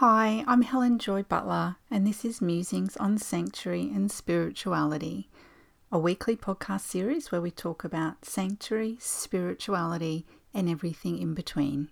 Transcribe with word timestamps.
Hi, 0.00 0.46
I'm 0.46 0.62
Helen 0.62 0.98
Joy 0.98 1.24
Butler, 1.24 1.76
and 1.90 2.06
this 2.06 2.24
is 2.24 2.40
Musings 2.40 2.96
on 2.96 3.18
Sanctuary 3.18 3.92
and 3.94 4.10
Spirituality, 4.10 5.28
a 5.92 5.98
weekly 5.98 6.36
podcast 6.36 6.80
series 6.80 7.30
where 7.30 7.42
we 7.42 7.50
talk 7.50 7.84
about 7.84 8.24
sanctuary, 8.24 8.96
spirituality, 8.98 10.24
and 10.54 10.70
everything 10.70 11.18
in 11.18 11.34
between. 11.34 11.90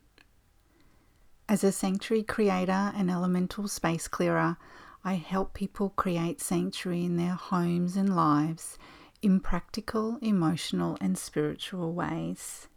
As 1.51 1.63
a 1.63 1.71
sanctuary 1.71 2.23
creator 2.23 2.95
and 2.97 3.11
elemental 3.11 3.69
space 3.69 4.09
clearer, 4.09 4.57
I 5.05 5.17
help 5.17 5.53
people 5.53 5.91
create 5.91 6.41
sanctuary 6.41 7.05
in 7.05 7.19
their 7.19 7.35
homes 7.35 7.95
and 7.95 8.17
lives 8.17 8.79
in 9.21 9.39
practical, 9.39 10.17
emotional, 10.23 10.97
and 10.99 11.19
spiritual 11.19 11.93
ways. 11.93 12.69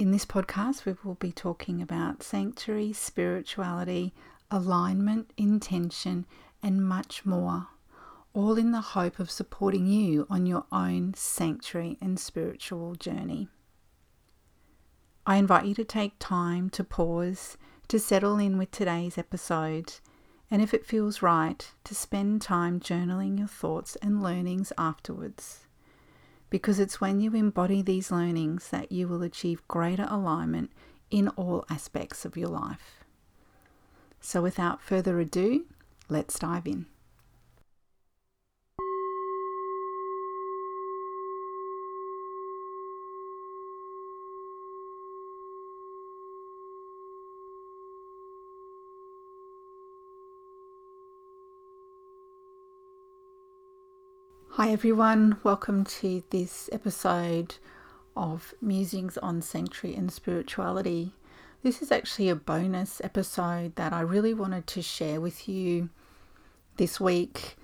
In 0.00 0.12
this 0.12 0.24
podcast, 0.24 0.86
we 0.86 0.94
will 1.04 1.16
be 1.16 1.30
talking 1.30 1.82
about 1.82 2.22
sanctuary, 2.22 2.90
spirituality, 2.94 4.14
alignment, 4.50 5.30
intention, 5.36 6.24
and 6.62 6.88
much 6.88 7.26
more, 7.26 7.66
all 8.32 8.56
in 8.56 8.72
the 8.72 8.80
hope 8.80 9.18
of 9.18 9.30
supporting 9.30 9.86
you 9.86 10.26
on 10.30 10.46
your 10.46 10.64
own 10.72 11.12
sanctuary 11.12 11.98
and 12.00 12.18
spiritual 12.18 12.94
journey. 12.94 13.48
I 15.26 15.36
invite 15.36 15.66
you 15.66 15.74
to 15.74 15.84
take 15.84 16.14
time 16.18 16.70
to 16.70 16.82
pause, 16.82 17.58
to 17.88 17.98
settle 17.98 18.38
in 18.38 18.56
with 18.56 18.70
today's 18.70 19.18
episode, 19.18 19.96
and 20.50 20.62
if 20.62 20.72
it 20.72 20.86
feels 20.86 21.20
right, 21.20 21.70
to 21.84 21.94
spend 21.94 22.40
time 22.40 22.80
journaling 22.80 23.38
your 23.38 23.48
thoughts 23.48 23.96
and 23.96 24.22
learnings 24.22 24.72
afterwards 24.78 25.66
because 26.50 26.78
it's 26.78 27.00
when 27.00 27.20
you 27.20 27.34
embody 27.34 27.80
these 27.80 28.10
learnings 28.10 28.68
that 28.68 28.92
you 28.92 29.08
will 29.08 29.22
achieve 29.22 29.66
greater 29.68 30.06
alignment 30.10 30.70
in 31.10 31.28
all 31.28 31.64
aspects 31.70 32.24
of 32.24 32.36
your 32.36 32.48
life. 32.48 33.04
So, 34.20 34.42
without 34.42 34.82
further 34.82 35.18
ado, 35.20 35.64
let's 36.08 36.38
dive 36.38 36.66
in. 36.66 36.86
Hi, 54.60 54.72
everyone. 54.72 55.38
Welcome 55.42 55.84
to 55.84 56.22
this 56.28 56.68
episode 56.70 57.54
of 58.14 58.52
Musings 58.60 59.16
on 59.16 59.40
Sanctuary 59.40 59.96
and 59.96 60.12
Spirituality. 60.12 61.14
This 61.62 61.80
is 61.80 61.90
actually 61.90 62.28
a 62.28 62.34
bonus 62.34 63.00
episode 63.02 63.74
that 63.76 63.94
I 63.94 64.02
really 64.02 64.34
wanted 64.34 64.66
to 64.66 64.82
share 64.82 65.18
with 65.18 65.48
you 65.48 65.88
this 66.76 67.00
week. 67.00 67.56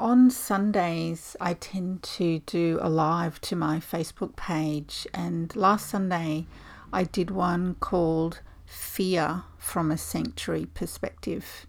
On 0.00 0.30
Sundays, 0.30 1.36
I 1.40 1.54
tend 1.54 2.02
to 2.18 2.40
do 2.40 2.80
a 2.82 2.90
live 2.90 3.40
to 3.42 3.54
my 3.54 3.78
Facebook 3.78 4.34
page, 4.34 5.06
and 5.14 5.54
last 5.54 5.90
Sunday, 5.90 6.48
I 6.92 7.04
did 7.04 7.30
one 7.30 7.76
called 7.76 8.40
Fear 8.66 9.44
from 9.58 9.92
a 9.92 9.96
Sanctuary 9.96 10.66
Perspective. 10.66 11.68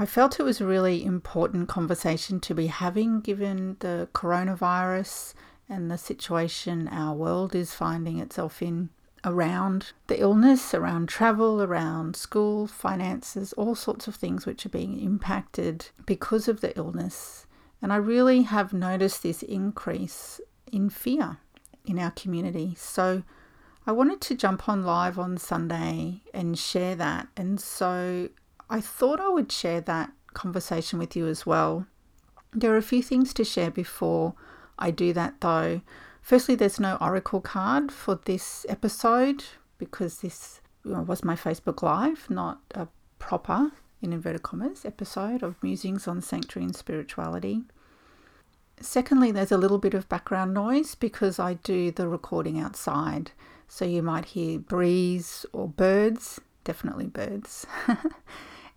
I 0.00 0.06
felt 0.06 0.40
it 0.40 0.44
was 0.44 0.62
a 0.62 0.66
really 0.66 1.04
important 1.04 1.68
conversation 1.68 2.40
to 2.40 2.54
be 2.54 2.68
having 2.68 3.20
given 3.20 3.76
the 3.80 4.08
coronavirus 4.14 5.34
and 5.68 5.90
the 5.90 5.98
situation 5.98 6.88
our 6.88 7.14
world 7.14 7.54
is 7.54 7.74
finding 7.74 8.18
itself 8.18 8.62
in 8.62 8.88
around 9.26 9.92
the 10.06 10.18
illness, 10.18 10.72
around 10.72 11.10
travel, 11.10 11.62
around 11.62 12.16
school, 12.16 12.66
finances, 12.66 13.52
all 13.58 13.74
sorts 13.74 14.08
of 14.08 14.14
things 14.14 14.46
which 14.46 14.64
are 14.64 14.70
being 14.70 14.98
impacted 14.98 15.88
because 16.06 16.48
of 16.48 16.62
the 16.62 16.74
illness. 16.78 17.44
And 17.82 17.92
I 17.92 17.96
really 17.96 18.40
have 18.40 18.72
noticed 18.72 19.22
this 19.22 19.42
increase 19.42 20.40
in 20.72 20.88
fear 20.88 21.36
in 21.84 21.98
our 21.98 22.12
community. 22.12 22.74
So 22.74 23.22
I 23.86 23.92
wanted 23.92 24.22
to 24.22 24.34
jump 24.34 24.66
on 24.66 24.82
live 24.82 25.18
on 25.18 25.36
Sunday 25.36 26.22
and 26.32 26.58
share 26.58 26.96
that. 26.96 27.28
And 27.36 27.60
so 27.60 28.30
I 28.70 28.80
thought 28.80 29.18
I 29.18 29.28
would 29.28 29.50
share 29.50 29.80
that 29.80 30.12
conversation 30.32 31.00
with 31.00 31.16
you 31.16 31.26
as 31.26 31.44
well. 31.44 31.86
There 32.52 32.72
are 32.72 32.76
a 32.76 32.82
few 32.82 33.02
things 33.02 33.34
to 33.34 33.44
share 33.44 33.70
before 33.70 34.34
I 34.78 34.92
do 34.92 35.12
that 35.12 35.40
though. 35.40 35.80
Firstly, 36.22 36.54
there's 36.54 36.78
no 36.78 36.96
oracle 37.00 37.40
card 37.40 37.90
for 37.90 38.14
this 38.14 38.64
episode 38.68 39.44
because 39.76 40.20
this 40.20 40.60
was 40.84 41.24
my 41.24 41.34
Facebook 41.34 41.82
Live, 41.82 42.30
not 42.30 42.60
a 42.70 42.86
proper, 43.18 43.72
in 44.00 44.12
inverted 44.12 44.44
commas, 44.44 44.84
episode 44.84 45.42
of 45.42 45.60
Musings 45.62 46.06
on 46.06 46.22
Sanctuary 46.22 46.66
and 46.66 46.76
Spirituality. 46.76 47.62
Secondly, 48.80 49.32
there's 49.32 49.52
a 49.52 49.58
little 49.58 49.78
bit 49.78 49.94
of 49.94 50.08
background 50.08 50.54
noise 50.54 50.94
because 50.94 51.40
I 51.40 51.54
do 51.54 51.90
the 51.90 52.08
recording 52.08 52.60
outside. 52.60 53.32
So 53.66 53.84
you 53.84 54.02
might 54.02 54.26
hear 54.26 54.58
breeze 54.58 55.44
or 55.52 55.68
birds, 55.68 56.40
definitely 56.62 57.06
birds. 57.06 57.66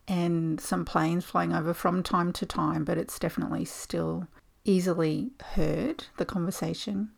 and 0.08 0.60
some 0.60 0.86
planes 0.86 1.26
flying 1.26 1.54
over 1.54 1.74
from 1.74 2.04
time 2.04 2.34
to 2.34 2.46
time, 2.46 2.84
but 2.84 2.98
it's 2.98 3.20
definitely 3.20 3.66
still 3.66 4.28
easily 4.66 5.32
heard, 5.56 6.06
the 6.18 6.26
conversation. 6.26 7.12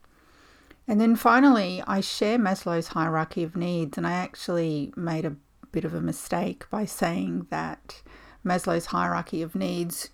And 0.88 1.02
then 1.02 1.16
finally, 1.16 1.82
I 1.88 2.02
share 2.02 2.38
Maslow's 2.38 2.90
hierarchy 2.90 3.44
of 3.44 3.56
needs, 3.56 3.98
and 3.98 4.06
I 4.06 4.14
actually 4.14 4.94
made 4.96 5.26
a 5.26 5.36
bit 5.72 5.86
of 5.86 5.94
a 5.94 6.02
mistake 6.02 6.70
by 6.70 6.86
saying 6.86 7.48
that 7.50 8.02
Maslow's 8.46 8.88
hierarchy 8.88 9.42
of 9.42 9.56
needs 9.56 10.10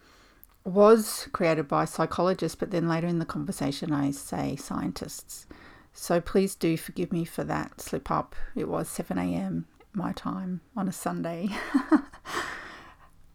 was 0.63 1.27
created 1.33 1.67
by 1.67 1.85
psychologists, 1.85 2.55
but 2.55 2.71
then 2.71 2.87
later 2.87 3.07
in 3.07 3.19
the 3.19 3.25
conversation, 3.25 3.91
I 3.91 4.11
say 4.11 4.55
scientists. 4.55 5.45
So 5.93 6.21
please 6.21 6.55
do 6.55 6.77
forgive 6.77 7.11
me 7.11 7.25
for 7.25 7.43
that 7.43 7.81
slip 7.81 8.09
up. 8.09 8.35
It 8.55 8.69
was 8.69 8.87
7 8.87 9.17
a.m. 9.17 9.65
my 9.93 10.13
time 10.13 10.61
on 10.77 10.87
a 10.87 10.93
Sunday. 10.93 11.49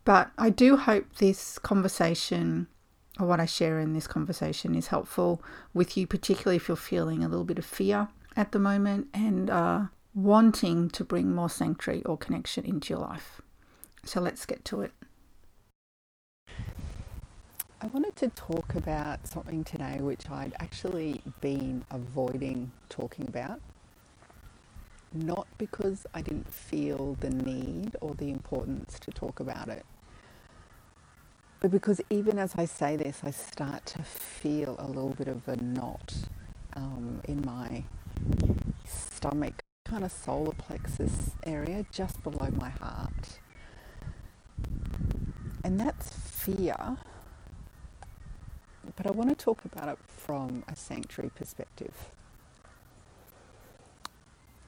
But 0.07 0.31
I 0.39 0.51
do 0.51 0.77
hope 0.77 1.17
this 1.17 1.59
conversation 1.59 2.69
or 3.19 3.27
what 3.27 3.41
I 3.41 3.45
share 3.45 3.81
in 3.81 3.93
this 3.93 4.07
conversation 4.07 4.77
is 4.77 4.87
helpful 4.87 5.43
with 5.75 5.97
you, 5.97 6.07
particularly 6.07 6.55
if 6.55 6.69
you're 6.69 6.77
feeling 6.77 7.25
a 7.25 7.29
little 7.29 7.45
bit 7.45 7.59
of 7.59 7.65
fear 7.65 8.07
at 8.37 8.53
the 8.53 8.61
moment 8.61 9.09
and 9.13 9.51
uh, 9.51 9.87
wanting 10.15 10.91
to 10.91 11.03
bring 11.03 11.35
more 11.35 11.51
sanctuary 11.51 12.05
or 12.05 12.17
connection 12.17 12.65
into 12.65 12.91
your 12.91 13.01
life. 13.01 13.41
So 14.05 14.21
let's 14.21 14.47
get 14.47 14.65
to 14.67 14.83
it. 14.83 14.93
I 17.81 17.89
wanted 17.89 18.15
to 18.17 18.29
talk 18.29 18.77
about 18.77 19.27
something 19.27 19.65
today 19.65 19.99
which 20.01 20.31
I'd 20.31 20.55
actually 20.61 21.21
been 21.41 21.85
avoiding 21.91 22.71
talking 22.89 23.27
about. 23.27 23.61
Not 25.13 25.49
because 25.59 26.07
I 26.15 26.23
didn't 26.23 26.53
feel 26.55 27.17
the 27.19 27.31
need 27.31 27.97
or 28.01 28.15
the 28.15 28.31
importance 28.31 29.01
to 29.01 29.11
talk 29.11 29.41
about 29.41 29.69
it, 29.69 29.85
but 31.67 31.73
because 31.73 32.01
even 32.11 32.39
as 32.39 32.55
I 32.55 32.65
say 32.65 32.95
this, 32.95 33.23
I 33.25 33.33
start 33.33 33.87
to 33.87 34.05
feel 34.05 34.77
a 34.79 34.87
little 34.87 35.17
bit 35.19 35.27
of 35.27 35.49
a 35.49 35.57
knot 35.57 36.15
um, 36.75 37.21
in 37.25 37.45
my 37.45 37.83
stomach, 38.87 39.65
kind 39.85 40.05
of 40.05 40.13
solar 40.13 40.53
plexus 40.53 41.33
area 41.43 41.85
just 41.91 42.23
below 42.23 42.51
my 42.57 42.69
heart. 42.69 43.41
And 45.65 45.81
that's 45.81 46.09
fear. 46.09 46.99
But 48.95 49.09
I 49.09 49.11
want 49.11 49.31
to 49.31 49.35
talk 49.35 49.65
about 49.65 49.89
it 49.89 49.99
from 50.07 50.63
a 50.69 50.77
sanctuary 50.77 51.33
perspective. 51.35 52.11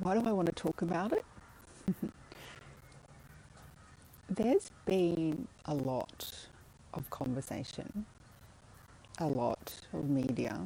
Why 0.01 0.19
do 0.19 0.29
I 0.29 0.33
want 0.33 0.47
to 0.47 0.53
talk 0.53 0.83
about 0.83 1.13
it? 1.13 1.25
There's 4.29 4.73
been 4.85 5.47
a 5.65 5.75
lot 5.75 6.49
of 6.95 7.09
conversation, 7.11 8.07
a 9.19 9.27
lot 9.27 9.75
of 9.93 10.09
media, 10.09 10.61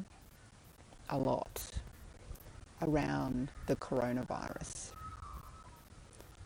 a 1.11 1.19
lot 1.19 1.63
around 2.83 3.51
the 3.67 3.77
coronavirus. 3.77 4.93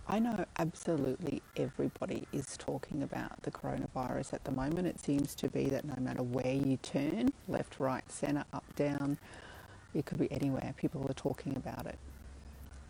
I 0.09 0.21
know 0.21 0.45
absolutely 0.59 1.43
everybody 1.57 2.29
is 2.33 2.57
talking 2.57 3.03
about 3.03 3.43
the 3.43 3.51
coronavirus 3.51 4.35
at 4.35 4.45
the 4.45 4.53
moment. 4.53 4.87
It 4.87 5.01
seems 5.01 5.35
to 5.37 5.49
be 5.49 5.65
that 5.71 5.85
no 5.85 5.97
matter 5.99 6.23
where 6.23 6.53
you 6.53 6.77
turn, 6.77 7.33
left, 7.49 7.81
right, 7.81 8.09
centre, 8.11 8.45
up, 8.53 8.65
down, 8.77 9.19
it 9.95 10.07
could 10.07 10.19
be 10.19 10.31
anywhere, 10.31 10.75
people 10.77 11.05
are 11.09 11.15
talking 11.15 11.57
about 11.57 11.87
it. 11.87 11.99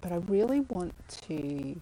But 0.03 0.13
I 0.13 0.17
really 0.17 0.61
want 0.61 0.95
to 1.29 1.81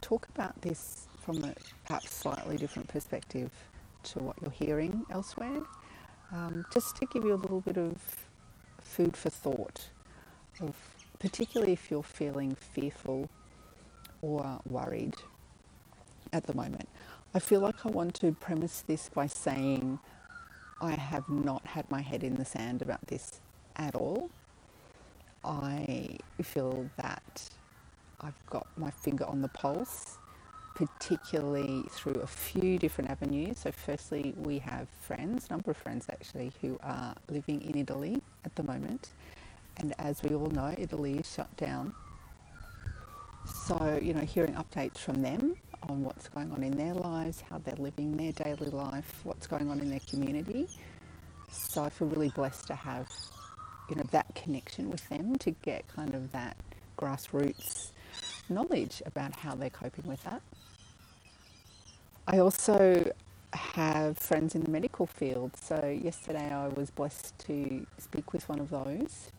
talk 0.00 0.28
about 0.34 0.62
this 0.62 1.05
from 1.26 1.42
a 1.42 1.52
perhaps 1.84 2.14
slightly 2.14 2.56
different 2.56 2.86
perspective 2.86 3.50
to 4.04 4.20
what 4.20 4.36
you're 4.40 4.52
hearing 4.52 5.04
elsewhere, 5.10 5.60
um, 6.32 6.64
just 6.72 6.96
to 6.96 7.06
give 7.06 7.24
you 7.24 7.34
a 7.34 7.42
little 7.44 7.60
bit 7.60 7.76
of 7.76 7.96
food 8.80 9.16
for 9.16 9.28
thought, 9.28 9.88
of 10.60 10.76
particularly 11.18 11.72
if 11.72 11.90
you're 11.90 12.04
feeling 12.04 12.54
fearful 12.54 13.28
or 14.22 14.60
worried 14.70 15.16
at 16.32 16.46
the 16.46 16.54
moment. 16.54 16.88
I 17.34 17.40
feel 17.40 17.60
like 17.60 17.84
I 17.84 17.88
want 17.88 18.14
to 18.20 18.30
premise 18.32 18.84
this 18.86 19.08
by 19.08 19.26
saying 19.26 19.98
I 20.80 20.92
have 20.92 21.28
not 21.28 21.66
had 21.66 21.90
my 21.90 22.02
head 22.02 22.22
in 22.22 22.36
the 22.36 22.44
sand 22.44 22.82
about 22.82 23.04
this 23.08 23.40
at 23.74 23.96
all. 23.96 24.30
I 25.44 26.18
feel 26.40 26.88
that 26.96 27.48
I've 28.20 28.46
got 28.46 28.66
my 28.76 28.90
finger 28.90 29.24
on 29.24 29.42
the 29.42 29.48
pulse, 29.48 30.18
particularly 30.76 31.84
through 31.90 32.20
a 32.22 32.26
few 32.26 32.78
different 32.78 33.10
avenues. 33.10 33.60
So, 33.60 33.72
firstly, 33.72 34.34
we 34.36 34.58
have 34.58 34.86
friends, 35.00 35.46
a 35.48 35.54
number 35.54 35.70
of 35.70 35.76
friends 35.78 36.06
actually, 36.10 36.52
who 36.60 36.78
are 36.82 37.14
living 37.30 37.62
in 37.62 37.78
Italy 37.78 38.20
at 38.44 38.54
the 38.56 38.62
moment. 38.62 39.08
And 39.78 39.94
as 39.98 40.22
we 40.22 40.36
all 40.36 40.50
know, 40.50 40.74
Italy 40.76 41.18
is 41.18 41.32
shut 41.32 41.54
down. 41.56 41.94
So, 43.46 43.98
you 44.02 44.12
know, 44.12 44.20
hearing 44.20 44.54
updates 44.54 44.98
from 44.98 45.22
them 45.22 45.56
on 45.88 46.02
what's 46.04 46.28
going 46.28 46.52
on 46.52 46.62
in 46.62 46.76
their 46.76 46.94
lives, 46.94 47.42
how 47.48 47.58
they're 47.58 47.74
living 47.76 48.16
their 48.16 48.32
daily 48.32 48.70
life, 48.70 49.20
what's 49.24 49.46
going 49.46 49.70
on 49.70 49.80
in 49.80 49.88
their 49.88 50.00
community. 50.10 50.68
So 51.50 51.84
I 51.84 51.88
feel 51.88 52.08
really 52.08 52.30
blessed 52.30 52.66
to 52.66 52.74
have, 52.74 53.08
you 53.88 53.96
know, 53.96 54.04
that 54.10 54.34
connection 54.34 54.90
with 54.90 55.08
them 55.08 55.36
to 55.36 55.52
get 55.52 55.88
kind 55.88 56.14
of 56.14 56.32
that 56.32 56.56
grassroots 56.98 57.92
knowledge 58.48 59.02
about 59.06 59.34
how 59.36 59.54
they're 59.54 59.70
coping 59.70 60.06
with 60.06 60.22
that. 60.24 60.42
I 62.28 62.38
also 62.38 63.12
have 63.52 64.18
friends 64.18 64.54
in 64.54 64.62
the 64.64 64.70
medical 64.70 65.06
field. 65.06 65.52
So 65.56 65.98
yesterday 66.02 66.52
I 66.52 66.68
was 66.68 66.90
blessed 66.90 67.38
to 67.40 67.86
speak 67.98 68.32
with 68.32 68.48
one 68.48 68.58
of 68.58 68.70
those, 68.70 69.30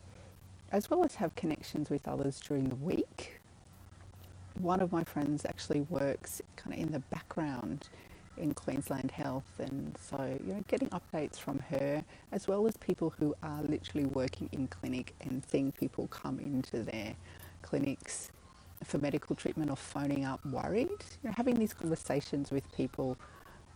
as 0.72 0.90
well 0.90 1.04
as 1.04 1.16
have 1.16 1.34
connections 1.36 1.90
with 1.90 2.08
others 2.08 2.40
during 2.40 2.68
the 2.68 2.76
week 2.76 3.38
one 4.60 4.80
of 4.80 4.92
my 4.92 5.04
friends 5.04 5.44
actually 5.44 5.80
works 5.82 6.42
kind 6.56 6.74
of 6.74 6.80
in 6.80 6.92
the 6.92 6.98
background 6.98 7.88
in 8.36 8.54
Queensland 8.54 9.10
Health, 9.10 9.48
and 9.58 9.96
so 10.00 10.38
you 10.46 10.54
know, 10.54 10.64
getting 10.68 10.88
updates 10.90 11.36
from 11.36 11.58
her 11.70 12.04
as 12.32 12.48
well 12.48 12.66
as 12.66 12.76
people 12.76 13.12
who 13.18 13.34
are 13.42 13.62
literally 13.62 14.06
working 14.06 14.48
in 14.52 14.68
clinic 14.68 15.14
and 15.20 15.42
seeing 15.50 15.72
people 15.72 16.06
come 16.08 16.38
into 16.40 16.82
their 16.82 17.14
clinics 17.62 18.30
for 18.84 18.98
medical 18.98 19.36
treatment 19.36 19.70
or 19.70 19.76
phoning 19.76 20.24
up 20.24 20.44
worried. 20.46 20.88
You 20.90 21.24
know, 21.24 21.32
having 21.36 21.58
these 21.58 21.74
conversations 21.74 22.50
with 22.50 22.70
people 22.72 23.16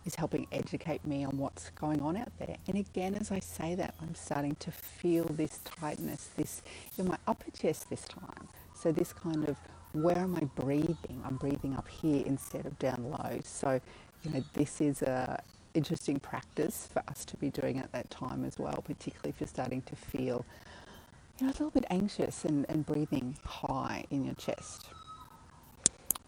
is 0.05 0.15
helping 0.15 0.47
educate 0.51 1.05
me 1.05 1.23
on 1.23 1.37
what's 1.37 1.69
going 1.71 2.01
on 2.01 2.17
out 2.17 2.31
there. 2.39 2.57
And 2.67 2.77
again, 2.77 3.15
as 3.15 3.31
I 3.31 3.39
say 3.39 3.75
that, 3.75 3.95
I'm 4.01 4.15
starting 4.15 4.55
to 4.55 4.71
feel 4.71 5.25
this 5.25 5.59
tightness, 5.63 6.29
this 6.35 6.61
in 6.97 7.07
my 7.07 7.17
upper 7.27 7.51
chest 7.51 7.89
this 7.89 8.03
time. 8.05 8.47
So 8.75 8.91
this 8.91 9.13
kind 9.13 9.47
of 9.47 9.57
where 9.93 10.17
am 10.17 10.35
I 10.35 10.45
breathing? 10.59 11.21
I'm 11.23 11.35
breathing 11.35 11.75
up 11.75 11.87
here 11.87 12.23
instead 12.25 12.65
of 12.65 12.77
down 12.79 13.09
low. 13.09 13.39
So, 13.43 13.79
you 14.23 14.31
know, 14.31 14.43
this 14.53 14.81
is 14.81 15.03
a 15.03 15.41
interesting 15.73 16.19
practice 16.19 16.87
for 16.91 17.01
us 17.07 17.25
to 17.25 17.37
be 17.37 17.49
doing 17.49 17.79
at 17.79 17.91
that 17.91 18.09
time 18.09 18.45
as 18.45 18.59
well, 18.59 18.83
particularly 18.85 19.29
if 19.29 19.39
you're 19.39 19.47
starting 19.47 19.81
to 19.83 19.95
feel, 19.95 20.45
you 21.39 21.45
know, 21.45 21.51
a 21.51 21.53
little 21.53 21.71
bit 21.71 21.85
anxious 21.89 22.45
and, 22.45 22.65
and 22.69 22.85
breathing 22.85 23.37
high 23.45 24.05
in 24.11 24.25
your 24.25 24.35
chest. 24.35 24.87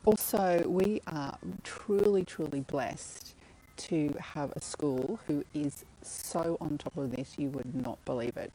Also, 0.05 0.63
we 0.67 1.01
are 1.07 1.37
truly, 1.63 2.23
truly 2.23 2.61
blessed 2.61 3.35
to 3.77 4.15
have 4.19 4.51
a 4.55 4.61
school 4.61 5.19
who 5.27 5.43
is 5.53 5.83
so 6.01 6.57
on 6.61 6.77
top 6.77 6.95
of 6.97 7.11
this, 7.11 7.35
you 7.37 7.49
would 7.49 7.75
not 7.75 8.03
believe 8.05 8.37
it. 8.37 8.51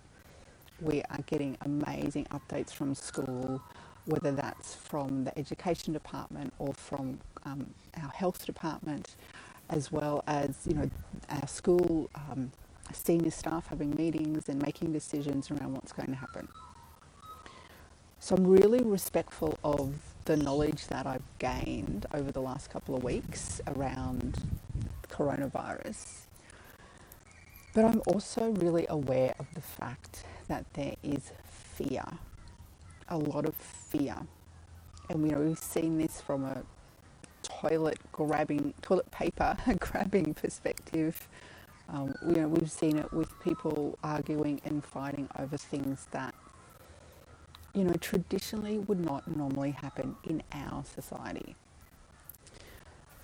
We 0.80 1.02
are 1.10 1.20
getting 1.26 1.56
amazing 1.62 2.26
updates 2.26 2.72
from 2.72 2.94
school 2.94 3.60
whether 4.06 4.32
that's 4.32 4.74
from 4.74 5.24
the 5.24 5.38
education 5.38 5.92
department 5.92 6.52
or 6.58 6.72
from 6.74 7.18
um, 7.44 7.66
our 8.02 8.10
health 8.10 8.44
department, 8.46 9.14
as 9.68 9.92
well 9.92 10.24
as 10.26 10.56
you 10.66 10.74
know 10.74 10.90
our 11.28 11.46
school 11.46 12.10
um, 12.14 12.50
senior 12.92 13.30
staff 13.30 13.68
having 13.68 13.94
meetings 13.96 14.48
and 14.48 14.60
making 14.60 14.92
decisions 14.92 15.50
around 15.50 15.74
what's 15.74 15.92
going 15.92 16.10
to 16.10 16.16
happen. 16.16 16.48
So 18.18 18.36
I'm 18.36 18.46
really 18.46 18.82
respectful 18.82 19.58
of 19.64 19.94
the 20.26 20.36
knowledge 20.36 20.86
that 20.88 21.06
I've 21.06 21.22
gained 21.38 22.06
over 22.12 22.30
the 22.30 22.40
last 22.40 22.70
couple 22.70 22.94
of 22.94 23.02
weeks 23.02 23.60
around 23.66 24.38
coronavirus. 25.08 26.26
But 27.72 27.84
I'm 27.84 28.02
also 28.06 28.50
really 28.50 28.86
aware 28.88 29.34
of 29.38 29.46
the 29.54 29.60
fact 29.60 30.24
that 30.48 30.66
there 30.74 30.96
is 31.02 31.32
fear 31.48 32.04
a 33.10 33.18
lot 33.18 33.44
of 33.44 33.54
fear. 33.54 34.16
And 35.08 35.26
you 35.26 35.32
know, 35.32 35.40
we've 35.40 35.58
seen 35.58 35.98
this 35.98 36.20
from 36.20 36.44
a 36.44 36.62
toilet 37.42 37.98
grabbing, 38.12 38.72
toilet 38.80 39.10
paper 39.10 39.56
grabbing 39.80 40.34
perspective. 40.34 41.28
Um, 41.92 42.14
you 42.26 42.34
know, 42.34 42.48
we've 42.48 42.70
seen 42.70 42.98
it 42.98 43.12
with 43.12 43.38
people 43.40 43.98
arguing 44.04 44.60
and 44.64 44.84
fighting 44.84 45.28
over 45.38 45.56
things 45.56 46.06
that, 46.12 46.34
you 47.74 47.84
know, 47.84 47.94
traditionally 47.94 48.78
would 48.78 49.04
not 49.04 49.28
normally 49.28 49.72
happen 49.72 50.16
in 50.24 50.42
our 50.52 50.84
society. 50.84 51.56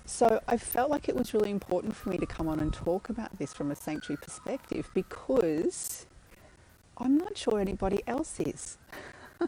So 0.05 0.41
I 0.47 0.57
felt 0.57 0.89
like 0.89 1.09
it 1.09 1.15
was 1.15 1.33
really 1.33 1.51
important 1.51 1.95
for 1.95 2.09
me 2.09 2.17
to 2.17 2.25
come 2.25 2.47
on 2.47 2.59
and 2.59 2.73
talk 2.73 3.09
about 3.09 3.37
this 3.39 3.53
from 3.53 3.71
a 3.71 3.75
sanctuary 3.75 4.17
perspective 4.21 4.89
because 4.93 6.05
I'm 6.97 7.17
not 7.17 7.37
sure 7.37 7.59
anybody 7.59 8.03
else 8.07 8.39
is. 8.39 8.77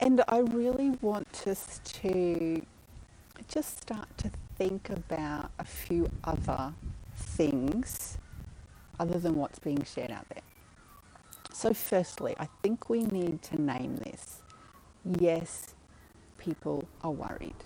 And 0.00 0.22
I 0.28 0.38
really 0.38 0.90
want 1.02 1.46
us 1.46 1.80
to 1.84 2.62
just 3.48 3.82
start 3.82 4.08
to 4.18 4.30
think 4.56 4.88
about 4.88 5.50
a 5.58 5.64
few 5.64 6.10
other 6.24 6.72
things 7.40 8.18
other 8.98 9.18
than 9.18 9.34
what's 9.34 9.58
being 9.58 9.82
shared 9.82 10.10
out 10.10 10.28
there. 10.28 10.42
So, 11.54 11.72
firstly, 11.72 12.34
I 12.38 12.48
think 12.62 12.90
we 12.90 13.04
need 13.04 13.40
to 13.44 13.60
name 13.60 13.96
this. 13.96 14.42
Yes, 15.06 15.74
people 16.36 16.86
are 17.00 17.10
worried. 17.10 17.64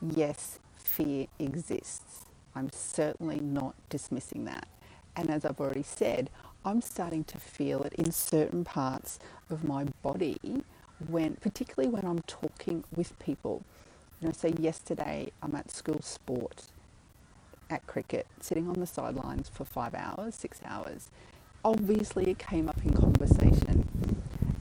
Yes, 0.00 0.60
fear 0.76 1.26
exists. 1.40 2.26
I'm 2.54 2.70
certainly 2.72 3.40
not 3.40 3.74
dismissing 3.88 4.44
that. 4.44 4.68
And 5.16 5.30
as 5.30 5.44
I've 5.44 5.60
already 5.60 5.82
said, 5.82 6.30
I'm 6.64 6.80
starting 6.80 7.24
to 7.24 7.38
feel 7.38 7.82
it 7.82 7.92
in 7.94 8.12
certain 8.12 8.62
parts 8.62 9.18
of 9.50 9.64
my 9.64 9.86
body 10.02 10.38
when, 11.08 11.34
particularly 11.34 11.92
when 11.92 12.04
I'm 12.04 12.20
talking 12.28 12.84
with 12.94 13.18
people. 13.18 13.64
You 14.20 14.28
know, 14.28 14.32
say 14.32 14.54
yesterday 14.60 15.32
I'm 15.42 15.56
at 15.56 15.72
school 15.72 16.02
sport 16.02 16.66
at 17.70 17.86
cricket, 17.86 18.26
sitting 18.40 18.68
on 18.68 18.74
the 18.74 18.86
sidelines 18.86 19.48
for 19.48 19.64
five 19.64 19.94
hours, 19.94 20.34
six 20.34 20.60
hours. 20.64 21.10
Obviously, 21.64 22.30
it 22.30 22.38
came 22.38 22.68
up 22.68 22.78
in 22.84 22.92
conversation. 22.92 23.88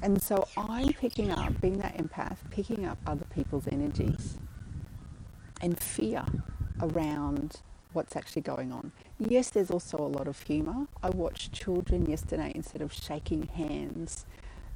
And 0.01 0.21
so 0.21 0.47
I'm 0.57 0.93
picking 0.93 1.31
up, 1.31 1.59
being 1.61 1.77
that 1.79 1.97
empath, 1.97 2.37
picking 2.51 2.85
up 2.85 2.97
other 3.07 3.25
people's 3.33 3.67
energies 3.67 4.37
and 5.61 5.79
fear 5.79 6.25
around 6.81 7.61
what's 7.93 8.15
actually 8.15 8.41
going 8.41 8.71
on. 8.71 8.91
Yes, 9.19 9.49
there's 9.49 9.71
also 9.71 9.97
a 9.97 10.05
lot 10.07 10.27
of 10.27 10.41
humour. 10.43 10.87
I 11.01 11.09
watched 11.09 11.53
children 11.53 12.05
yesterday, 12.05 12.51
instead 12.53 12.81
of 12.81 12.93
shaking 12.93 13.47
hands, 13.47 14.25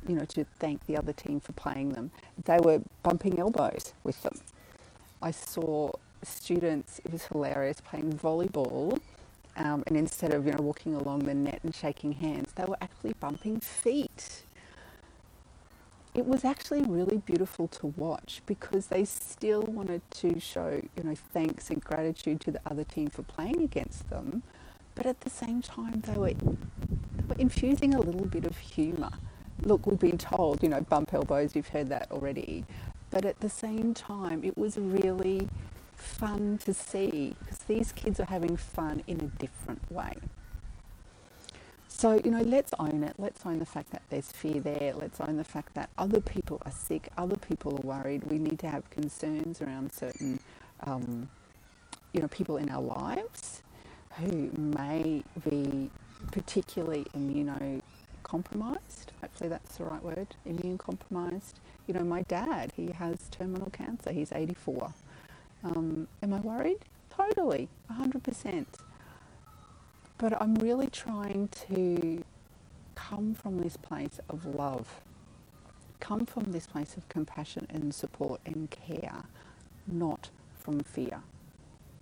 you 0.07 0.15
know, 0.15 0.25
to 0.25 0.45
thank 0.59 0.85
the 0.85 0.97
other 0.97 1.13
team 1.13 1.39
for 1.39 1.51
playing 1.51 1.89
them. 1.89 2.11
They 2.45 2.57
were 2.59 2.81
bumping 3.03 3.37
elbows 3.39 3.93
with 4.03 4.21
them. 4.23 4.39
I 5.21 5.31
saw 5.31 5.91
students, 6.23 6.99
it 7.05 7.11
was 7.11 7.25
hilarious, 7.25 7.81
playing 7.81 8.13
volleyball. 8.13 8.99
Um, 9.57 9.83
and 9.87 9.97
instead 9.97 10.33
of 10.33 10.45
you 10.45 10.53
know 10.53 10.61
walking 10.63 10.95
along 10.95 11.19
the 11.19 11.33
net 11.33 11.59
and 11.63 11.75
shaking 11.75 12.13
hands, 12.13 12.51
they 12.55 12.65
were 12.65 12.77
actually 12.81 13.13
bumping 13.19 13.59
feet. 13.59 14.43
It 16.15 16.25
was 16.25 16.43
actually 16.45 16.81
really 16.81 17.17
beautiful 17.17 17.67
to 17.69 17.87
watch 17.87 18.41
because 18.45 18.87
they 18.87 19.05
still 19.05 19.61
wanted 19.63 20.01
to 20.11 20.39
show 20.39 20.81
you 20.97 21.03
know 21.03 21.15
thanks 21.33 21.69
and 21.69 21.83
gratitude 21.83 22.41
to 22.41 22.51
the 22.51 22.61
other 22.65 22.83
team 22.83 23.09
for 23.09 23.23
playing 23.23 23.61
against 23.61 24.09
them, 24.09 24.43
but 24.95 25.05
at 25.05 25.21
the 25.21 25.29
same 25.29 25.61
time 25.61 26.01
they 26.01 26.13
were, 26.13 26.33
they 26.33 27.25
were 27.27 27.35
infusing 27.37 27.93
a 27.93 27.99
little 28.01 28.25
bit 28.25 28.45
of 28.45 28.57
humour 28.57 29.11
look, 29.63 29.85
we've 29.85 29.99
been 29.99 30.17
told, 30.17 30.63
you 30.63 30.69
know, 30.69 30.81
bump 30.81 31.13
elbows, 31.13 31.55
you've 31.55 31.69
heard 31.69 31.89
that 31.89 32.11
already. 32.11 32.65
But 33.11 33.25
at 33.25 33.39
the 33.39 33.49
same 33.49 33.93
time, 33.93 34.43
it 34.43 34.57
was 34.57 34.77
really 34.77 35.47
fun 35.99 36.59
to 36.65 36.73
see 36.73 37.35
because 37.39 37.59
these 37.59 37.91
kids 37.93 38.19
are 38.19 38.25
having 38.25 38.57
fun 38.57 39.03
in 39.07 39.21
a 39.21 39.27
different 39.39 39.91
way. 39.91 40.15
So, 41.87 42.21
you 42.23 42.31
know, 42.31 42.41
let's 42.41 42.73
own 42.79 43.03
it. 43.03 43.15
Let's 43.17 43.45
own 43.45 43.59
the 43.59 43.65
fact 43.65 43.91
that 43.91 44.03
there's 44.09 44.31
fear 44.31 44.61
there. 44.61 44.93
Let's 44.95 45.21
own 45.21 45.37
the 45.37 45.43
fact 45.43 45.75
that 45.75 45.89
other 45.97 46.21
people 46.21 46.61
are 46.65 46.71
sick, 46.71 47.09
other 47.17 47.37
people 47.37 47.73
are 47.75 47.87
worried. 47.87 48.23
We 48.25 48.39
need 48.39 48.59
to 48.59 48.69
have 48.69 48.89
concerns 48.89 49.61
around 49.61 49.93
certain, 49.93 50.39
um, 50.85 51.29
you 52.13 52.21
know, 52.21 52.29
people 52.29 52.57
in 52.57 52.69
our 52.69 52.81
lives 52.81 53.63
who 54.19 54.51
may 54.57 55.23
be 55.49 55.91
particularly 56.31 57.05
immunocompromised. 57.17 57.81
Hopefully, 59.21 59.49
that's 59.49 59.77
the 59.77 59.85
right 59.85 60.03
word. 60.03 60.35
Immune 60.45 60.77
compromised. 60.77 61.59
You 61.87 61.95
know, 61.95 62.03
my 62.05 62.23
dad, 62.23 62.73
he 62.77 62.91
has 62.93 63.29
terminal 63.31 63.69
cancer. 63.71 64.11
He's 64.13 64.31
84. 64.31 64.93
Um, 65.63 66.07
am 66.23 66.33
I 66.33 66.39
worried? 66.39 66.79
Totally, 67.09 67.69
100%. 67.91 68.65
But 70.17 70.41
I'm 70.41 70.55
really 70.55 70.87
trying 70.87 71.49
to 71.69 72.23
come 72.95 73.33
from 73.33 73.59
this 73.61 73.77
place 73.77 74.19
of 74.29 74.45
love, 74.45 75.01
come 75.99 76.25
from 76.25 76.51
this 76.51 76.67
place 76.67 76.97
of 76.97 77.07
compassion 77.09 77.67
and 77.69 77.93
support 77.93 78.41
and 78.45 78.69
care, 78.69 79.23
not 79.87 80.29
from 80.57 80.79
fear. 80.81 81.21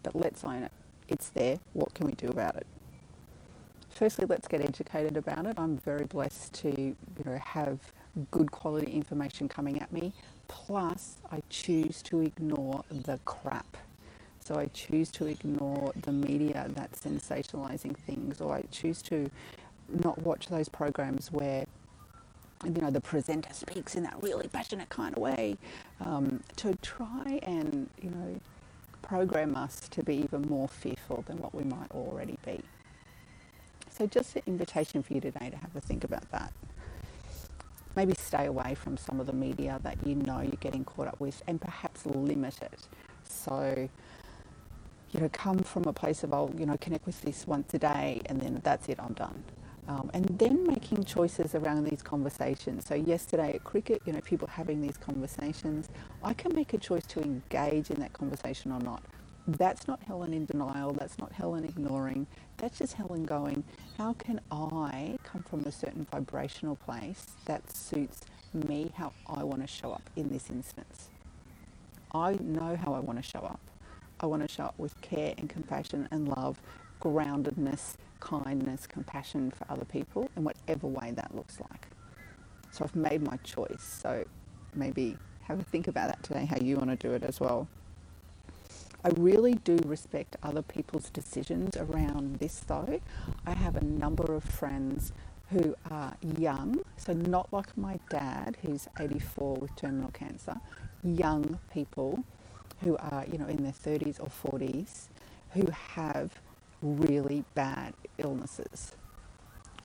But 0.04 0.16
let's 0.16 0.44
own 0.44 0.64
it. 0.64 0.72
It's 1.08 1.30
there. 1.30 1.60
What 1.74 1.94
can 1.94 2.08
we 2.08 2.14
do 2.14 2.28
about 2.28 2.56
it? 2.56 2.68
Firstly, 3.90 4.26
let's 4.28 4.48
get 4.48 4.62
educated 4.62 5.18
about 5.18 5.46
it. 5.48 5.56
I'm 5.58 5.78
very 5.78 6.06
blessed 6.06 6.54
to 6.56 6.70
you 6.70 6.96
know, 7.26 7.40
have 7.44 7.80
good 8.32 8.52
quality 8.52 8.92
information 8.92 9.48
coming 9.48 9.82
at 9.82 9.92
me. 9.92 10.14
Plus, 10.48 11.18
I 11.32 11.42
choose 11.50 12.01
to 12.04 12.22
ignore 12.22 12.84
the 12.89 13.20
crap. 13.25 13.77
So 14.44 14.56
I 14.56 14.68
choose 14.68 15.12
to 15.12 15.25
ignore 15.25 15.92
the 16.01 16.12
media 16.12 16.68
that's 16.74 17.01
sensationalizing 17.01 17.98
things, 17.98 18.39
or 18.39 18.56
I 18.56 18.63
choose 18.72 19.01
to 19.04 19.30
not 19.89 20.22
watch 20.22 20.48
those 20.48 20.70
programs 20.70 21.32
where 21.32 21.66
you 22.63 22.82
know 22.82 22.89
the 22.89 23.01
presenter 23.01 23.54
speaks 23.54 23.96
in 23.96 24.04
that 24.04 24.16
really 24.22 24.48
passionate 24.48 24.89
kind 24.89 25.16
of 25.16 25.22
way 25.22 25.58
um, 26.04 26.42
to 26.56 26.75
try 26.82 27.39
and 27.44 27.89
you 28.01 28.10
know 28.10 28.39
program 29.01 29.56
us 29.56 29.88
to 29.89 30.04
be 30.04 30.16
even 30.16 30.42
more 30.44 30.68
fearful 30.68 31.24
than 31.27 31.38
what 31.38 31.54
we 31.54 31.63
might 31.63 31.92
already 31.92 32.38
be. 32.46 32.62
So, 33.89 34.06
just 34.06 34.36
an 34.36 34.44
invitation 34.46 35.01
for 35.01 35.13
you 35.13 35.22
today 35.22 35.50
to 35.50 35.58
have 35.58 35.75
a 35.75 35.82
think 35.82 36.04
about 36.04 36.30
that. 36.32 36.54
Maybe 37.98 38.13
stay 38.13 38.46
away 38.46 38.75
from 38.75 38.96
some 38.96 39.20
of 39.20 39.25
the 39.25 39.34
media 39.34 39.80
that 39.84 39.98
you 40.06 40.16
know 40.16 40.42
you're 40.42 40.62
getting 40.68 40.86
caught 40.86 41.08
up 41.08 41.20
with 41.20 41.42
and 41.48 41.60
perhaps 41.60 42.06
limit 42.06 42.62
it. 42.62 42.88
So, 43.24 43.89
you 45.12 45.20
know, 45.20 45.30
come 45.34 45.60
from 45.60 45.86
a 45.86 45.94
place 45.94 46.24
of, 46.24 46.32
I'll, 46.32 46.51
you 46.60 46.68
know, 46.68 46.77
connect 46.77 47.08
with 47.08 47.20
this 47.24 47.48
once 47.48 47.74
a 47.74 47.80
day 47.80 48.22
and 48.27 48.39
then 48.39 48.62
that's 48.63 48.88
it, 48.89 49.00
I'm 49.00 49.13
done. 49.13 49.44
Um, 49.88 50.12
and 50.13 50.25
then 50.38 50.68
making 50.68 51.06
choices 51.06 51.56
around 51.56 51.86
these 51.86 52.04
conversations. 52.04 52.86
So 52.86 52.94
yesterday 52.94 53.54
at 53.56 53.63
cricket, 53.63 54.04
you 54.06 54.13
know, 54.13 54.22
people 54.22 54.48
having 54.48 54.82
these 54.82 54.98
conversations, 54.98 55.89
I 56.24 56.34
can 56.34 56.54
make 56.56 56.74
a 56.75 56.77
choice 56.77 57.06
to 57.08 57.22
engage 57.22 57.89
in 57.89 58.00
that 58.01 58.13
conversation 58.13 58.72
or 58.74 58.80
not. 58.82 59.01
That's 59.48 59.88
not 59.88 60.04
Helen 60.04 60.34
in 60.34 60.46
denial. 60.46 60.94
That's 60.94 61.18
not 61.18 61.32
Helen 61.32 61.66
ignoring. 61.66 62.27
That's 62.58 62.80
just 62.80 62.94
Helen 62.94 63.25
going, 63.25 63.63
how 63.98 64.13
can 64.13 64.39
I 64.51 65.18
come 65.24 65.42
from 65.42 65.62
a 65.66 65.72
certain 65.72 66.06
vibrational 66.12 66.75
place 66.75 67.25
that 67.46 67.72
suits 67.75 68.22
me, 68.54 68.92
how 68.96 69.12
I 69.27 69.44
want 69.44 69.62
to 69.62 69.68
show 69.68 69.92
up 69.92 70.08
in 70.16 70.30
this 70.30 70.51
instance? 70.51 71.10
I 72.13 72.38
know 72.39 72.75
how 72.75 72.94
I 72.94 73.00
want 73.00 73.18
to 73.18 73.24
show 73.27 73.39
up. 73.39 73.60
I 74.20 74.27
want 74.27 74.48
to 74.48 74.54
show 74.54 74.66
up 74.66 74.75
with 74.77 75.00
care 75.01 75.34
and 75.38 75.50
compassion 75.50 76.08
and 76.12 76.27
love, 76.27 76.62
groundedness, 77.01 77.96
kindness, 78.20 78.86
compassion 78.86 79.51
for 79.51 79.66
other 79.70 79.86
people 79.86 80.30
in 80.36 80.44
whatever 80.44 80.88
way 80.88 81.12
that 81.16 81.36
looks 81.36 81.60
like. 81.60 81.88
So 82.72 82.84
I've 82.84 82.96
made 82.96 83.24
my 83.24 83.38
choice. 83.38 83.82
So 83.82 84.24
maybe 84.75 85.18
have 85.44 85.60
a 85.60 85.63
think 85.63 85.88
about 85.88 86.10
that 86.10 86.22
today, 86.22 86.46
how 86.46 86.58
you 86.58 86.77
want 86.77 86.92
to 86.92 86.96
do 86.96 87.13
it 87.13 87.24
as 87.24 87.39
well. 87.39 87.68
I 89.04 89.10
really 89.10 89.54
do 89.56 89.77
respect 89.86 90.36
other 90.44 90.62
people's 90.62 91.10
decisions 91.10 91.77
around 91.77 92.39
this 92.39 92.60
though. 92.62 93.00
I 93.46 93.51
have 93.51 93.75
a 93.75 93.84
number 93.84 94.34
of 94.34 94.44
friends 94.44 95.13
who 95.51 95.75
are 95.89 96.16
young, 96.38 96.80
so 96.98 97.13
not 97.13 97.51
like 97.54 97.77
my 97.77 98.00
dad 98.10 98.58
who's 98.62 98.88
84 99.00 99.56
with 99.56 99.75
terminal 99.75 100.12
cancer, 100.12 100.58
young 101.04 101.60
people 101.72 102.24
who 102.84 102.98
are, 102.98 103.25
you 103.32 103.38
know, 103.38 103.48
in 103.48 103.63
their 103.63 103.72
30s 103.72 104.20
or 104.20 104.30
40s 104.51 105.08
who 105.51 105.68
have 105.72 106.32
really 106.82 107.44
bad 107.56 107.94
illnesses, 108.18 108.96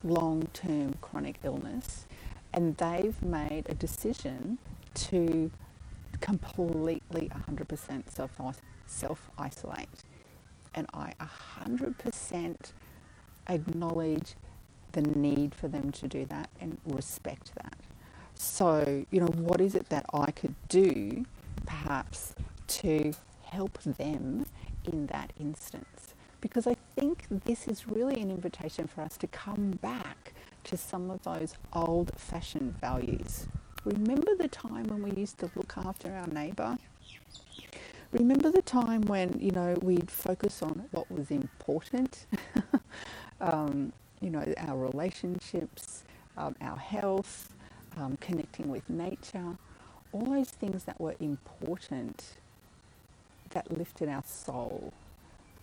long 0.03 0.49
term 0.53 0.95
chronic 1.01 1.39
illness, 1.45 2.07
and 2.53 2.77
they've 2.77 3.23
made 3.23 3.67
a 3.69 3.75
decision 3.75 4.59
to 4.95 5.51
completely 6.21 7.31
100% 7.49 8.11
self 8.11 8.41
isolate. 9.39 10.05
And 10.75 10.87
I 10.95 11.13
100% 11.21 12.57
acknowledge 13.49 14.35
the 14.93 15.03
need 15.03 15.55
for 15.55 15.69
them 15.69 15.91
to 15.93 16.09
do 16.09 16.25
that 16.27 16.51
and 16.61 16.79
respect 16.87 17.55
that. 17.57 17.77
So, 18.35 19.05
you 19.11 19.21
know, 19.21 19.27
what 19.27 19.61
is 19.61 19.75
it 19.75 19.89
that 19.91 20.07
I 20.13 20.31
could 20.31 20.55
do 20.69 21.25
perhaps 21.67 22.35
to 22.69 23.13
help 23.43 23.83
them 23.83 24.47
in 24.85 25.07
that 25.07 25.33
instance? 25.39 26.15
because 26.43 26.67
I 26.67 26.77
think 26.97 27.25
this 27.31 27.67
is 27.67 27.89
really 27.89 28.21
an 28.21 28.31
invitation 28.31 28.87
for 28.87 29.01
us 29.01 29.17
to 29.19 29.27
come 29.29 29.71
back 29.81 30.35
to 30.65 30.77
some 30.77 31.11
of 31.11 31.23
those 31.23 31.55
old 31.73 32.13
fashioned 32.17 32.79
values. 32.79 33.47
Remember 33.85 34.35
the 34.37 34.49
time 34.49 34.89
when 34.89 35.03
we 35.03 35.13
used 35.13 35.39
to 35.39 35.51
look 35.57 35.75
after 35.79 36.13
our 36.13 36.27
neighbour? 36.27 36.77
Remember 38.13 38.51
the 38.51 38.63
time 38.63 39.03
when, 39.03 39.39
you 39.41 39.53
know, 39.53 39.79
we'd 39.83 40.11
focus 40.11 40.63
on 40.63 40.87
what 40.93 41.11
was 41.13 41.31
important? 41.31 42.27
um, 43.43 43.93
you 44.21 44.31
know, 44.31 44.45
our 44.59 44.79
relationships, 44.79 46.05
um, 46.39 46.57
our 46.61 46.79
health, 46.79 47.53
um, 47.99 48.19
connecting 48.21 48.69
with 48.69 48.89
nature, 48.91 49.59
all 50.13 50.25
those 50.27 50.51
things 50.51 50.85
that 50.85 51.01
were 51.01 51.17
important 51.21 52.37
that 53.51 53.77
lifted 53.77 54.09
our 54.09 54.25
soul 54.27 54.93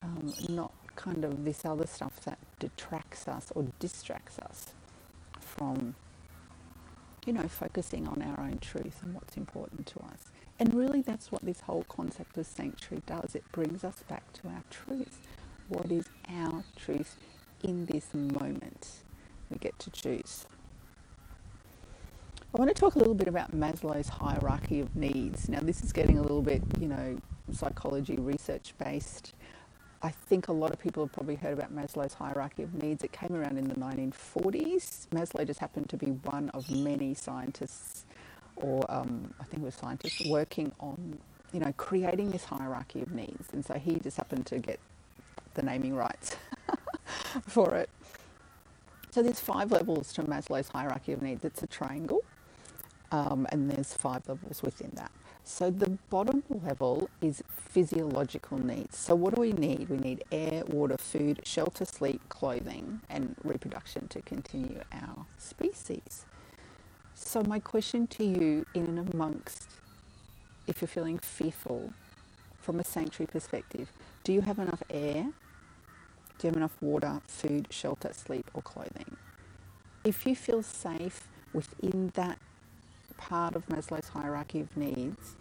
um, 0.04 0.34
not 0.50 0.72
kind 0.96 1.26
of 1.26 1.46
this 1.46 1.66
other 1.66 1.88
stuff 1.88 2.22
that 2.26 2.40
detracts 2.60 3.28
us 3.28 3.52
or 3.56 3.66
distracts 3.80 4.40
us 4.40 4.68
from, 5.40 5.96
you 7.26 7.34
know, 7.34 7.48
focusing 7.48 8.08
on 8.08 8.22
our 8.22 8.42
own 8.46 8.60
truth 8.60 9.02
and 9.04 9.14
what's 9.16 9.38
important 9.38 9.88
to 9.88 10.00
us. 10.02 10.32
And 10.60 10.74
really, 10.74 11.02
that's 11.02 11.32
what 11.32 11.44
this 11.44 11.62
whole 11.62 11.86
concept 11.88 12.38
of 12.38 12.46
sanctuary 12.46 13.02
does. 13.06 13.34
It 13.34 13.50
brings 13.54 13.84
us 13.84 14.04
back 14.10 14.34
to 14.34 14.50
our 14.50 14.64
truth. 14.70 15.20
What 15.70 15.92
is 15.92 16.06
our 16.30 16.64
truth 16.76 17.16
in 17.64 17.86
this 17.86 18.14
moment? 18.14 19.04
We 19.50 19.58
get 19.58 19.80
to 19.80 19.90
choose. 19.90 20.46
I 22.54 22.58
want 22.58 22.70
to 22.70 22.74
talk 22.74 22.96
a 22.96 23.00
little 23.00 23.14
bit 23.14 23.28
about 23.28 23.56
Maslow's 23.56 24.10
hierarchy 24.10 24.80
of 24.80 24.96
needs. 24.96 25.48
Now, 25.48 25.60
this 25.62 25.84
is 25.84 25.94
getting 25.94 26.18
a 26.18 26.22
little 26.22 26.42
bit, 26.42 26.64
you 26.80 26.88
know, 26.88 27.18
psychology 27.54 28.16
research 28.16 28.74
based. 28.80 29.36
I 30.02 30.10
think 30.10 30.48
a 30.48 30.54
lot 30.54 30.72
of 30.72 30.80
people 30.80 31.04
have 31.04 31.12
probably 31.14 31.36
heard 31.36 31.54
about 31.54 31.76
Maslow's 31.76 32.16
hierarchy 32.16 32.64
of 32.64 32.74
needs. 32.74 33.04
It 33.04 33.12
came 33.12 33.36
around 33.36 33.58
in 33.58 33.68
the 33.68 33.76
1940s. 33.76 35.08
Maslow 35.10 35.46
just 35.46 35.60
happened 35.60 35.90
to 35.90 35.98
be 35.98 36.08
one 36.08 36.50
of 36.50 36.72
many 36.72 37.14
scientists, 37.14 38.06
or 38.60 38.86
um, 38.92 39.34
I 39.42 39.46
think 39.46 39.64
it 39.64 39.66
was 39.66 39.76
scientists, 39.76 40.26
working 40.28 40.72
on, 40.80 41.20
you 41.54 41.62
know, 41.62 41.74
creating 41.78 42.32
this 42.32 42.46
hierarchy 42.46 43.02
of 43.02 43.14
needs. 43.14 43.48
And 43.54 43.66
so 43.66 43.76
he 43.76 44.00
just 44.00 44.18
happened 44.18 44.46
to 44.48 44.60
get 44.60 44.80
the 45.56 45.64
naming 45.64 45.96
rights 45.96 46.38
for 47.48 47.76
it. 47.76 47.90
So 49.12 49.24
there's 49.24 49.40
five 49.42 49.72
levels 49.72 50.14
to 50.14 50.24
Maslow's 50.24 50.70
hierarchy 50.70 51.14
of 51.14 51.22
needs. 51.22 51.46
It's 51.46 51.64
a 51.64 51.68
triangle, 51.68 52.24
um, 53.12 53.48
and 53.52 53.72
there's 53.72 53.94
five 53.94 54.28
levels 54.30 54.64
within 54.64 54.92
that. 54.96 55.12
So 55.44 55.72
the 55.72 55.98
bottom 56.10 56.44
level 56.50 57.10
is 57.22 57.44
physiological 57.50 58.60
needs. 58.60 58.98
So 58.98 59.16
what 59.16 59.36
do 59.36 59.42
we 59.42 59.54
need? 59.54 59.90
We 59.90 59.98
need 59.98 60.24
air, 60.32 60.64
water, 60.68 60.98
food, 60.98 61.42
shelter, 61.46 61.86
sleep, 61.86 62.22
clothing, 62.30 63.02
and 63.10 63.36
reproduction 63.44 64.08
to 64.10 64.22
continue 64.22 64.82
our 64.94 65.26
species. 65.38 66.26
So 67.22 67.44
my 67.44 67.60
question 67.60 68.08
to 68.08 68.24
you 68.24 68.66
in 68.74 68.86
and 68.88 69.14
amongst 69.14 69.68
if 70.66 70.82
you're 70.82 70.88
feeling 70.88 71.20
fearful 71.20 71.94
from 72.60 72.80
a 72.80 72.84
sanctuary 72.84 73.28
perspective, 73.28 73.92
do 74.24 74.34
you 74.34 74.42
have 74.42 74.58
enough 74.58 74.82
air? 74.90 75.24
Do 75.24 76.48
you 76.48 76.50
have 76.50 76.56
enough 76.56 76.76
water, 76.82 77.22
food, 77.28 77.68
shelter, 77.70 78.14
sleep, 78.14 78.50
or 78.56 78.64
clothing? 78.64 79.16
If 80.04 80.26
you 80.26 80.36
feel 80.36 80.64
safe 80.64 81.28
within 81.54 82.12
that 82.16 82.40
part 83.18 83.56
of 83.56 83.68
Maslow's 83.68 84.08
hierarchy 84.08 84.62
of 84.62 84.76
needs, 84.76 85.36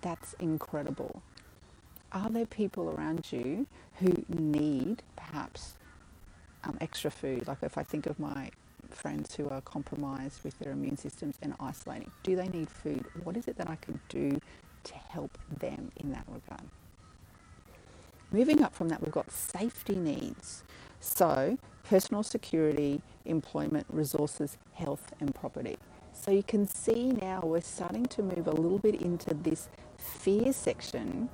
that's 0.00 0.32
incredible. 0.40 1.22
Are 2.10 2.30
there 2.30 2.46
people 2.46 2.90
around 2.90 3.30
you 3.30 3.68
who 4.00 4.24
need 4.28 5.04
perhaps 5.14 5.74
um, 6.64 6.78
extra 6.80 7.12
food? 7.12 7.46
Like 7.46 7.58
if 7.62 7.78
I 7.78 7.84
think 7.84 8.06
of 8.06 8.18
my 8.18 8.50
friends 8.90 9.34
who 9.34 9.48
are 9.48 9.60
compromised 9.60 10.44
with 10.44 10.58
their 10.58 10.72
immune 10.72 10.96
systems 10.96 11.36
and 11.42 11.54
isolating, 11.60 12.10
do 12.22 12.36
they 12.36 12.48
need 12.48 12.70
food? 12.70 13.04
What 13.24 13.36
is 13.36 13.48
it 13.48 13.56
that 13.58 13.68
I 13.68 13.76
can 13.76 14.00
do 14.08 14.40
to 14.84 14.94
help 14.94 15.38
them 15.58 15.90
in 15.96 16.12
that 16.12 16.24
regard? 16.28 16.62
Moving 18.30 18.62
up 18.62 18.74
from 18.74 18.88
that, 18.90 19.02
we've 19.02 19.12
got 19.12 19.30
safety 19.30 19.96
needs. 19.96 20.62
So, 21.00 21.58
personal 21.84 22.22
security, 22.22 23.00
employment, 23.24 23.86
resources, 23.88 24.58
health, 24.74 25.12
and 25.20 25.34
property. 25.34 25.78
So 26.12 26.30
you 26.30 26.42
can 26.42 26.66
see 26.66 27.12
now 27.12 27.40
we're 27.42 27.60
starting 27.60 28.04
to 28.06 28.22
move 28.22 28.46
a 28.46 28.52
little 28.52 28.78
bit 28.78 29.00
into 29.00 29.32
this 29.34 29.68
fear 29.96 30.52
section 30.52 31.28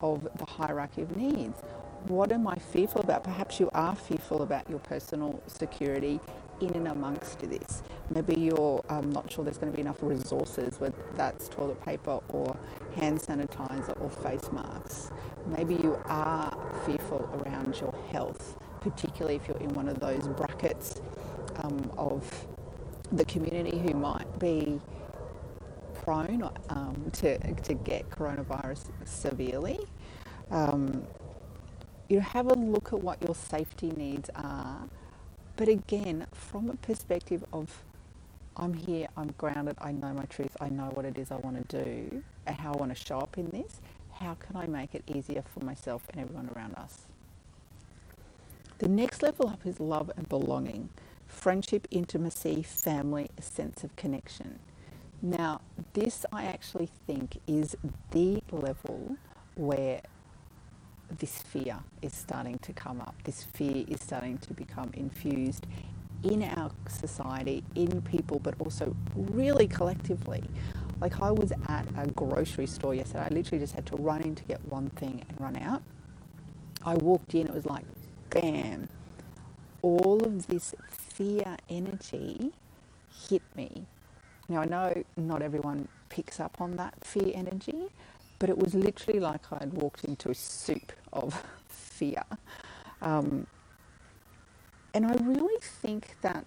of 0.00 0.26
the 0.36 0.44
hierarchy 0.44 1.02
of 1.02 1.16
needs. 1.16 1.60
What 2.08 2.32
am 2.32 2.48
I 2.48 2.56
fearful 2.56 3.02
about? 3.02 3.22
Perhaps 3.22 3.60
you 3.60 3.70
are 3.74 3.94
fearful 3.94 4.42
about 4.42 4.68
your 4.68 4.80
personal 4.80 5.40
security 5.46 6.18
in 6.62 6.74
and 6.74 6.88
amongst 6.88 7.40
this. 7.40 7.82
Maybe 8.14 8.40
you're 8.40 8.84
um, 8.88 9.10
not 9.10 9.30
sure 9.30 9.44
there's 9.44 9.58
going 9.58 9.72
to 9.72 9.76
be 9.76 9.82
enough 9.82 9.98
resources, 10.00 10.78
whether 10.80 10.94
that's 11.14 11.48
toilet 11.48 11.82
paper 11.84 12.20
or 12.28 12.56
hand 12.96 13.20
sanitizer 13.20 14.00
or 14.00 14.10
face 14.10 14.50
masks. 14.52 15.10
Maybe 15.46 15.74
you 15.74 15.98
are 16.06 16.56
fearful 16.86 17.28
around 17.44 17.80
your 17.80 17.94
health, 18.10 18.56
particularly 18.80 19.36
if 19.36 19.48
you're 19.48 19.58
in 19.58 19.74
one 19.74 19.88
of 19.88 19.98
those 20.00 20.28
brackets 20.28 21.00
um, 21.56 21.90
of 21.98 22.46
the 23.10 23.24
community 23.24 23.78
who 23.78 23.94
might 23.94 24.38
be 24.38 24.80
prone 26.02 26.48
um, 26.68 27.10
to, 27.12 27.38
to 27.54 27.74
get 27.74 28.08
coronavirus 28.10 28.90
severely. 29.04 29.80
Um, 30.50 31.04
you 32.08 32.20
have 32.20 32.46
a 32.46 32.54
look 32.54 32.92
at 32.92 33.00
what 33.00 33.22
your 33.22 33.34
safety 33.34 33.90
needs 33.90 34.30
are 34.34 34.88
but 35.56 35.68
again, 35.68 36.26
from 36.32 36.70
a 36.70 36.76
perspective 36.76 37.44
of 37.52 37.82
I'm 38.56 38.74
here, 38.74 39.08
I'm 39.16 39.34
grounded, 39.38 39.76
I 39.80 39.92
know 39.92 40.12
my 40.12 40.24
truth, 40.24 40.56
I 40.60 40.68
know 40.68 40.90
what 40.94 41.04
it 41.06 41.18
is 41.18 41.30
I 41.30 41.36
want 41.36 41.68
to 41.68 41.84
do, 41.84 42.22
and 42.46 42.56
how 42.56 42.74
I 42.74 42.76
want 42.76 42.96
to 42.96 43.04
show 43.04 43.18
up 43.18 43.38
in 43.38 43.50
this, 43.50 43.80
how 44.12 44.34
can 44.34 44.56
I 44.56 44.66
make 44.66 44.94
it 44.94 45.04
easier 45.06 45.42
for 45.42 45.64
myself 45.64 46.04
and 46.10 46.20
everyone 46.20 46.50
around 46.54 46.74
us? 46.76 47.02
The 48.78 48.88
next 48.88 49.22
level 49.22 49.48
up 49.48 49.66
is 49.66 49.80
love 49.80 50.10
and 50.16 50.28
belonging, 50.28 50.90
friendship, 51.26 51.88
intimacy, 51.90 52.62
family, 52.62 53.30
a 53.38 53.42
sense 53.42 53.84
of 53.84 53.96
connection. 53.96 54.58
Now, 55.22 55.60
this 55.94 56.26
I 56.32 56.44
actually 56.44 56.90
think 57.06 57.40
is 57.46 57.76
the 58.10 58.42
level 58.50 59.16
where 59.54 60.02
this 61.18 61.38
fear 61.38 61.78
is 62.00 62.14
starting 62.14 62.58
to 62.60 62.72
come 62.72 63.00
up. 63.00 63.14
This 63.24 63.42
fear 63.42 63.84
is 63.88 64.00
starting 64.00 64.38
to 64.38 64.54
become 64.54 64.90
infused 64.94 65.66
in 66.22 66.42
our 66.42 66.70
society, 66.88 67.64
in 67.74 68.02
people, 68.02 68.38
but 68.38 68.54
also 68.60 68.94
really 69.14 69.66
collectively. 69.66 70.44
Like 71.00 71.20
I 71.20 71.30
was 71.32 71.52
at 71.68 71.86
a 71.96 72.06
grocery 72.08 72.66
store 72.66 72.94
yesterday. 72.94 73.26
I 73.30 73.34
literally 73.34 73.60
just 73.60 73.74
had 73.74 73.86
to 73.86 73.96
run 73.96 74.22
in 74.22 74.34
to 74.36 74.44
get 74.44 74.64
one 74.66 74.90
thing 74.90 75.24
and 75.28 75.40
run 75.40 75.56
out. 75.56 75.82
I 76.84 76.94
walked 76.94 77.34
in, 77.34 77.46
it 77.46 77.54
was 77.54 77.66
like, 77.66 77.84
bam. 78.30 78.88
All 79.82 80.24
of 80.24 80.46
this 80.46 80.74
fear 80.88 81.56
energy 81.68 82.52
hit 83.28 83.42
me. 83.56 83.86
Now, 84.48 84.62
I 84.62 84.66
know 84.66 85.04
not 85.16 85.42
everyone 85.42 85.88
picks 86.08 86.38
up 86.40 86.60
on 86.60 86.76
that 86.76 86.94
fear 87.04 87.32
energy, 87.34 87.88
but 88.42 88.50
it 88.50 88.58
was 88.58 88.74
literally 88.74 89.20
like 89.20 89.52
I 89.52 89.58
had 89.60 89.72
walked 89.72 90.02
into 90.02 90.28
a 90.28 90.34
soup 90.34 90.90
of 91.12 91.44
fear. 91.68 92.24
Um, 93.00 93.46
and 94.92 95.06
I 95.06 95.14
really 95.14 95.60
think 95.60 96.16
that 96.22 96.44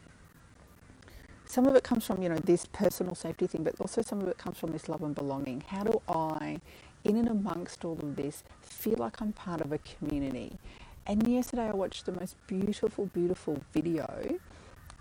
some 1.45 1.65
of 1.65 1.73
it 1.73 1.85
comes 1.85 2.05
from, 2.05 2.21
you 2.21 2.27
know, 2.27 2.35
this 2.35 2.65
personal 2.65 3.15
safety 3.15 3.47
thing, 3.47 3.63
but 3.63 3.79
also 3.79 4.01
some 4.01 4.19
of 4.19 4.27
it 4.27 4.37
comes 4.37 4.57
from 4.57 4.73
this 4.73 4.89
love 4.89 5.03
and 5.03 5.15
belonging. 5.15 5.63
How 5.69 5.85
do 5.85 6.01
I, 6.09 6.59
in 7.05 7.15
and 7.15 7.29
amongst 7.29 7.85
all 7.85 7.97
of 7.97 8.17
this, 8.17 8.43
feel 8.61 8.97
like 8.97 9.21
I'm 9.21 9.31
part 9.31 9.61
of 9.61 9.71
a 9.71 9.77
community? 9.77 10.57
And 11.07 11.25
yesterday 11.25 11.69
I 11.69 11.71
watched 11.71 12.05
the 12.05 12.11
most 12.11 12.35
beautiful, 12.45 13.05
beautiful 13.05 13.61
video 13.71 14.37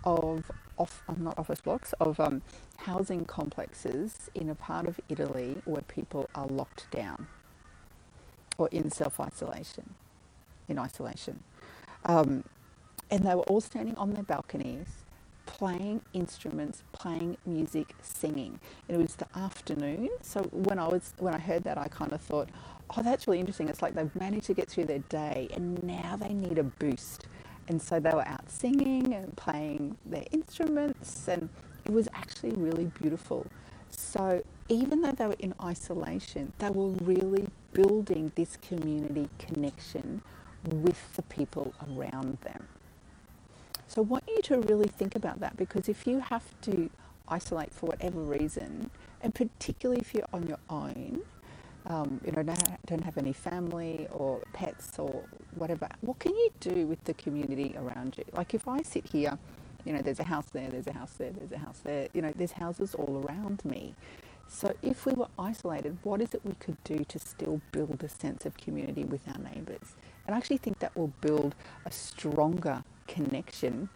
of 0.05 0.51
off, 0.79 1.03
um, 1.09 1.25
not 1.25 1.39
office 1.39 1.61
blocks, 1.63 1.95
of 2.01 2.21
um, 2.21 2.43
housing 2.79 3.27
complexes 3.27 4.31
in 4.35 4.51
a 4.51 4.57
part 4.57 4.87
of 4.89 5.01
Italy 5.11 5.57
where 5.67 5.83
people 5.83 6.31
are 6.35 6.47
locked 6.49 6.91
down 6.93 7.29
or 8.59 8.69
in 8.71 8.91
self 8.91 9.21
isolation, 9.21 9.95
in 10.69 10.79
isolation. 10.79 11.41
Um, 12.05 12.45
and 13.11 13.25
they 13.25 13.35
were 13.35 13.43
all 13.43 13.61
standing 13.61 13.97
on 13.97 14.15
their 14.15 14.23
balconies, 14.25 14.89
playing 15.47 16.03
instruments, 16.15 16.83
playing 16.93 17.37
music, 17.47 17.95
singing. 18.03 18.61
And 18.89 18.99
it 18.99 19.03
was 19.03 19.17
the 19.17 19.29
afternoon, 19.37 20.11
so 20.23 20.43
when 20.53 20.79
I 20.79 20.89
was 20.89 21.15
when 21.19 21.35
I 21.35 21.39
heard 21.39 21.65
that, 21.65 21.79
I 21.79 21.89
kind 21.89 22.13
of 22.13 22.21
thought, 22.21 22.51
oh, 22.97 23.03
that's 23.03 23.27
really 23.27 23.41
interesting. 23.41 23.69
It's 23.69 23.83
like 23.83 23.95
they've 23.95 24.15
managed 24.17 24.47
to 24.47 24.55
get 24.55 24.69
through 24.69 24.87
their 24.87 25.01
day, 25.01 25.49
and 25.55 25.83
now 25.85 26.17
they 26.17 26.33
need 26.35 26.59
a 26.59 26.65
boost. 26.65 27.27
And 27.69 27.81
so 27.81 27.99
they 28.01 28.13
were 28.13 28.27
out 28.27 28.51
singing 28.51 29.15
and 29.15 29.37
playing 29.37 29.97
their 30.05 30.25
instruments, 30.33 31.29
and 31.29 31.49
it 31.85 31.93
was 31.93 32.09
actually 32.15 32.53
really 32.53 32.91
beautiful. 33.01 33.47
So 33.91 34.43
even 34.69 35.03
though 35.03 35.13
they 35.13 35.27
were 35.27 35.37
in 35.39 35.55
isolation, 35.63 36.53
they 36.59 36.71
were 36.71 36.89
really 36.89 37.49
building 37.73 38.33
this 38.35 38.57
community 38.57 39.29
connection 39.39 40.23
with 40.67 41.15
the 41.17 41.23
people 41.23 41.75
around 41.89 42.39
them. 42.43 42.69
So 43.87 44.03
I 44.03 44.05
want 44.05 44.25
you 44.29 44.41
to 44.43 44.61
really 44.61 44.89
think 44.89 45.15
about 45.15 45.41
that 45.41 45.57
because 45.57 45.89
if 45.89 46.07
you 46.07 46.21
have 46.21 46.45
to 46.63 46.91
isolate 47.29 47.73
for 47.73 47.87
whatever 47.87 48.21
reason, 48.21 48.91
and 49.23 49.35
particularly 49.35 50.01
if 50.01 50.15
you're 50.15 50.29
on 50.33 50.47
your 50.47 50.59
own, 50.69 51.21
um, 51.87 52.21
you 52.25 52.33
know, 52.33 52.43
don't 52.87 53.05
have 53.05 53.19
any 53.19 53.33
family 53.33 54.07
or 54.11 54.43
pets 54.53 54.99
or 54.99 55.25
whatever, 55.57 55.89
what 56.01 56.19
can 56.19 56.33
you 56.33 56.51
do 56.61 56.87
with 56.87 57.03
the 57.05 57.15
community 57.15 57.75
around 57.77 58.17
you? 58.17 58.25
Like 58.33 58.55
if 58.55 58.67
I 58.67 58.83
sit 58.83 59.07
here, 59.07 59.39
you 59.85 59.93
know, 59.93 60.01
there's 60.01 60.21
a 60.21 60.25
house 60.25 60.47
there, 60.53 60.69
there's 60.71 60.87
a 60.87 60.93
house 60.93 61.13
there, 61.19 61.31
there's 61.31 61.53
a 61.53 61.59
house 61.59 61.81
there, 61.85 62.09
you 62.15 62.23
know, 62.23 62.33
there's 62.35 62.53
houses 62.53 62.95
all 62.95 63.25
around 63.27 63.65
me. 63.65 63.95
So 64.49 64.75
if 64.83 65.05
we 65.07 65.13
were 65.13 65.29
isolated, 65.39 65.99
what 66.03 66.21
is 66.21 66.35
it 66.35 66.41
we 66.45 66.55
could 66.55 66.83
do 66.85 67.05
to 67.05 67.19
still 67.19 67.61
build 67.73 68.03
a 68.03 68.09
sense 68.09 68.47
of 68.47 68.57
community 68.57 69.05
with 69.05 69.27
our 69.29 69.39
neighbours? 69.39 69.95
And 70.27 70.35
I 70.35 70.39
actually 70.39 70.59
think 70.59 70.79
that 70.79 70.97
will 70.97 71.13
build 71.21 71.55
a 71.85 71.91
stronger 71.91 72.83
connection 73.07 73.89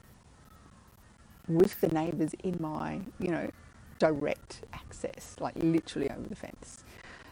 with 1.46 1.80
the 1.80 1.88
neighbours 1.88 2.34
in 2.44 2.56
my, 2.60 3.00
you 3.18 3.28
know, 3.28 3.50
direct 3.98 4.62
access, 4.72 5.36
like 5.40 5.54
literally 5.56 6.10
over 6.10 6.28
the 6.28 6.36
fence. 6.36 6.84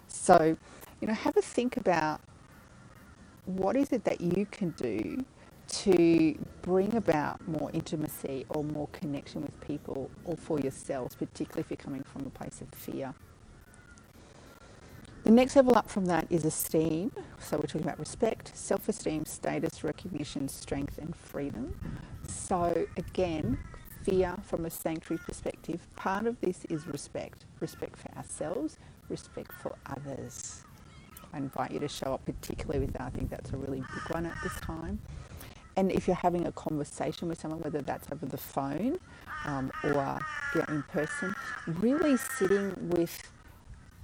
So, 0.08 0.56
you 1.00 1.08
know, 1.08 1.14
have 1.14 1.36
a 1.36 1.42
think 1.42 1.76
about 1.76 2.20
what 3.44 3.76
is 3.76 3.92
it 3.92 4.04
that 4.04 4.20
you 4.20 4.46
can 4.46 4.70
do 4.70 5.24
to 5.68 6.38
bring 6.62 6.94
about 6.94 7.46
more 7.48 7.70
intimacy 7.72 8.44
or 8.48 8.62
more 8.62 8.88
connection 8.92 9.42
with 9.42 9.60
people 9.60 10.10
or 10.24 10.36
for 10.36 10.60
yourselves, 10.60 11.14
particularly 11.14 11.62
if 11.62 11.70
you're 11.70 11.76
coming 11.76 12.02
from 12.04 12.26
a 12.26 12.30
place 12.30 12.60
of 12.60 12.68
fear. 12.78 13.14
The 15.24 15.32
next 15.32 15.56
level 15.56 15.76
up 15.76 15.88
from 15.88 16.06
that 16.06 16.26
is 16.30 16.44
esteem. 16.44 17.10
So 17.40 17.56
we're 17.56 17.62
talking 17.64 17.82
about 17.82 17.98
respect, 17.98 18.56
self 18.56 18.88
esteem, 18.88 19.24
status, 19.24 19.82
recognition, 19.82 20.48
strength, 20.48 20.98
and 20.98 21.16
freedom. 21.16 21.74
So 22.28 22.86
again, 22.96 23.58
fear 24.04 24.36
from 24.44 24.64
a 24.64 24.70
sanctuary 24.70 25.20
perspective, 25.26 25.80
part 25.96 26.26
of 26.26 26.40
this 26.40 26.64
is 26.66 26.86
respect 26.86 27.44
respect 27.58 27.96
for 27.98 28.16
ourselves, 28.16 28.78
respect 29.08 29.52
for 29.52 29.74
others. 29.86 30.62
I 31.32 31.38
invite 31.38 31.72
you 31.72 31.80
to 31.80 31.88
show 31.88 32.14
up, 32.14 32.24
particularly 32.24 32.80
with 32.80 32.92
that. 32.94 33.02
I 33.02 33.10
think 33.10 33.30
that's 33.30 33.52
a 33.52 33.56
really 33.56 33.80
big 33.80 34.14
one 34.14 34.26
at 34.26 34.36
this 34.42 34.54
time. 34.60 35.00
And 35.76 35.92
if 35.92 36.06
you're 36.06 36.16
having 36.16 36.46
a 36.46 36.52
conversation 36.52 37.28
with 37.28 37.40
someone, 37.40 37.60
whether 37.60 37.82
that's 37.82 38.10
over 38.10 38.24
the 38.24 38.38
phone 38.38 38.98
um, 39.44 39.70
or 39.84 40.18
in 40.68 40.82
person, 40.84 41.34
really 41.66 42.16
sitting 42.16 42.74
with 42.90 43.30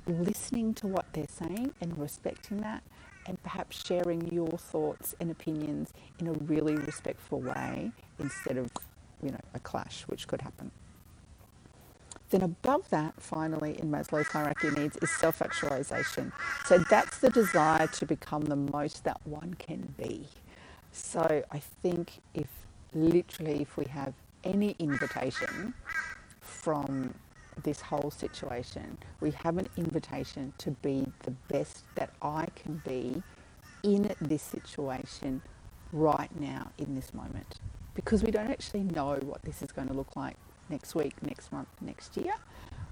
listening 0.07 0.75
to 0.75 0.87
what 0.87 1.07
they're 1.15 1.27
saying 1.29 1.73
and 1.81 1.97
respecting 1.99 2.61
that, 2.61 2.83
and 3.27 3.43
perhaps 3.43 3.87
sharing 3.87 4.27
your 4.33 4.51
thoughts 4.51 5.15
and 5.21 5.31
opinions 5.31 5.93
in 6.19 6.27
a 6.27 6.33
really 6.33 6.75
respectful 6.75 7.41
way 7.41 7.93
instead 8.19 8.59
of, 8.59 8.71
you 9.23 9.31
know, 9.31 9.41
a 9.55 9.61
clash, 9.61 10.03
which 10.09 10.27
could 10.27 10.43
happen. 10.43 10.71
Then 12.33 12.43
above 12.43 12.89
that, 12.89 13.13
finally, 13.19 13.79
in 13.79 13.91
Maslow's 13.91 14.29
hierarchy 14.29 14.69
of 14.69 14.79
needs, 14.79 14.97
is 15.03 15.11
self-actualization. 15.11 16.33
So 16.65 16.79
that's 16.79 17.19
the 17.19 17.29
desire 17.29 17.87
to 17.87 18.07
become 18.07 18.47
the 18.47 18.57
most 18.57 19.05
that 19.05 19.21
one 19.25 19.53
can 19.59 19.95
be. 19.99 20.27
So 20.93 21.45
I 21.53 21.59
think 21.59 22.21
if 22.33 22.49
literally 22.95 23.61
if 23.61 23.77
we 23.77 23.85
have 23.85 24.15
any 24.45 24.75
invitation 24.79 25.75
from 26.41 27.13
this 27.65 27.83
whole 27.83 28.11
situation, 28.11 28.97
we 29.21 29.33
have 29.33 29.59
an 29.59 29.69
invitation 29.77 30.55
to 30.57 30.71
be 30.71 31.07
the 31.25 31.33
best 31.49 31.85
that 31.97 32.15
I 32.23 32.47
can 32.57 32.81
be 32.83 33.23
in 33.83 34.11
this 34.23 34.43
situation 34.43 35.43
right 35.93 36.31
now 36.41 36.71
in 36.79 36.95
this 36.95 37.13
moment. 37.13 37.61
Because 37.93 38.23
we 38.23 38.31
don't 38.31 38.51
actually 38.51 38.85
know 38.85 39.17
what 39.17 39.43
this 39.43 39.61
is 39.61 39.71
going 39.71 39.89
to 39.89 39.95
look 39.95 40.17
like 40.17 40.39
next 40.73 40.97
week, 40.97 41.15
next 41.23 41.53
month, 41.53 41.69
next 41.81 42.17
year. 42.17 42.35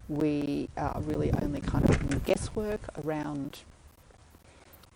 We 0.08 0.68
are 0.76 1.00
really 1.00 1.32
only 1.42 1.60
kind 1.60 1.88
of 1.88 2.00
in 2.00 2.20
guesswork 2.20 2.80
around 3.04 3.60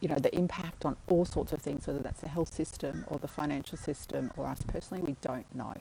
you 0.01 0.09
know, 0.09 0.17
the 0.17 0.35
impact 0.37 0.85
on 0.85 0.97
all 1.09 1.25
sorts 1.25 1.53
of 1.53 1.63
things, 1.63 1.87
whether 1.87 2.01
that's 2.01 2.21
the 2.21 2.29
health 2.29 2.53
system 2.53 3.05
or 3.09 3.19
the 3.19 3.29
financial 3.29 3.79
system 3.79 4.31
or 4.37 4.47
us 4.47 4.61
personally, 4.69 5.03
we 5.03 5.17
don't 5.23 5.47
know. 5.55 5.75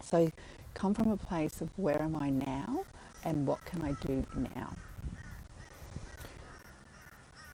So 0.00 0.30
come 0.74 0.94
from 0.94 1.10
a 1.10 1.16
place 1.16 1.60
of 1.60 1.70
where 1.76 2.00
am 2.00 2.14
I 2.14 2.30
now 2.30 2.84
and 3.24 3.48
what 3.48 3.64
can 3.64 3.82
I 3.82 3.94
do 4.06 4.24
now? 4.54 4.74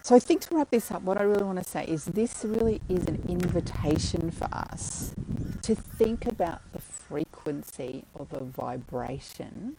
So 0.03 0.15
I 0.15 0.19
think 0.19 0.43
to 0.43 0.57
wrap 0.57 0.69
this 0.69 0.91
up, 0.91 1.01
what 1.01 1.17
I 1.17 1.23
really 1.23 1.45
want 1.45 1.57
to 1.57 1.65
say 1.65 1.87
is 1.87 2.05
this 2.05 2.45
really 2.45 2.83
is 2.91 3.07
an 3.07 3.25
invitation 3.27 4.31
for 4.31 4.49
us 4.53 5.15
to 5.63 5.75
think 5.75 6.27
about 6.27 6.61
the 6.75 6.81
frequency 7.09 8.05
or 8.15 8.27
the 8.31 8.45
vibration 8.45 9.77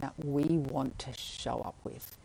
that 0.00 0.12
we 0.24 0.44
want 0.44 0.98
to 1.00 1.12
show 1.12 1.60
up 1.64 1.76
with. 1.84 2.16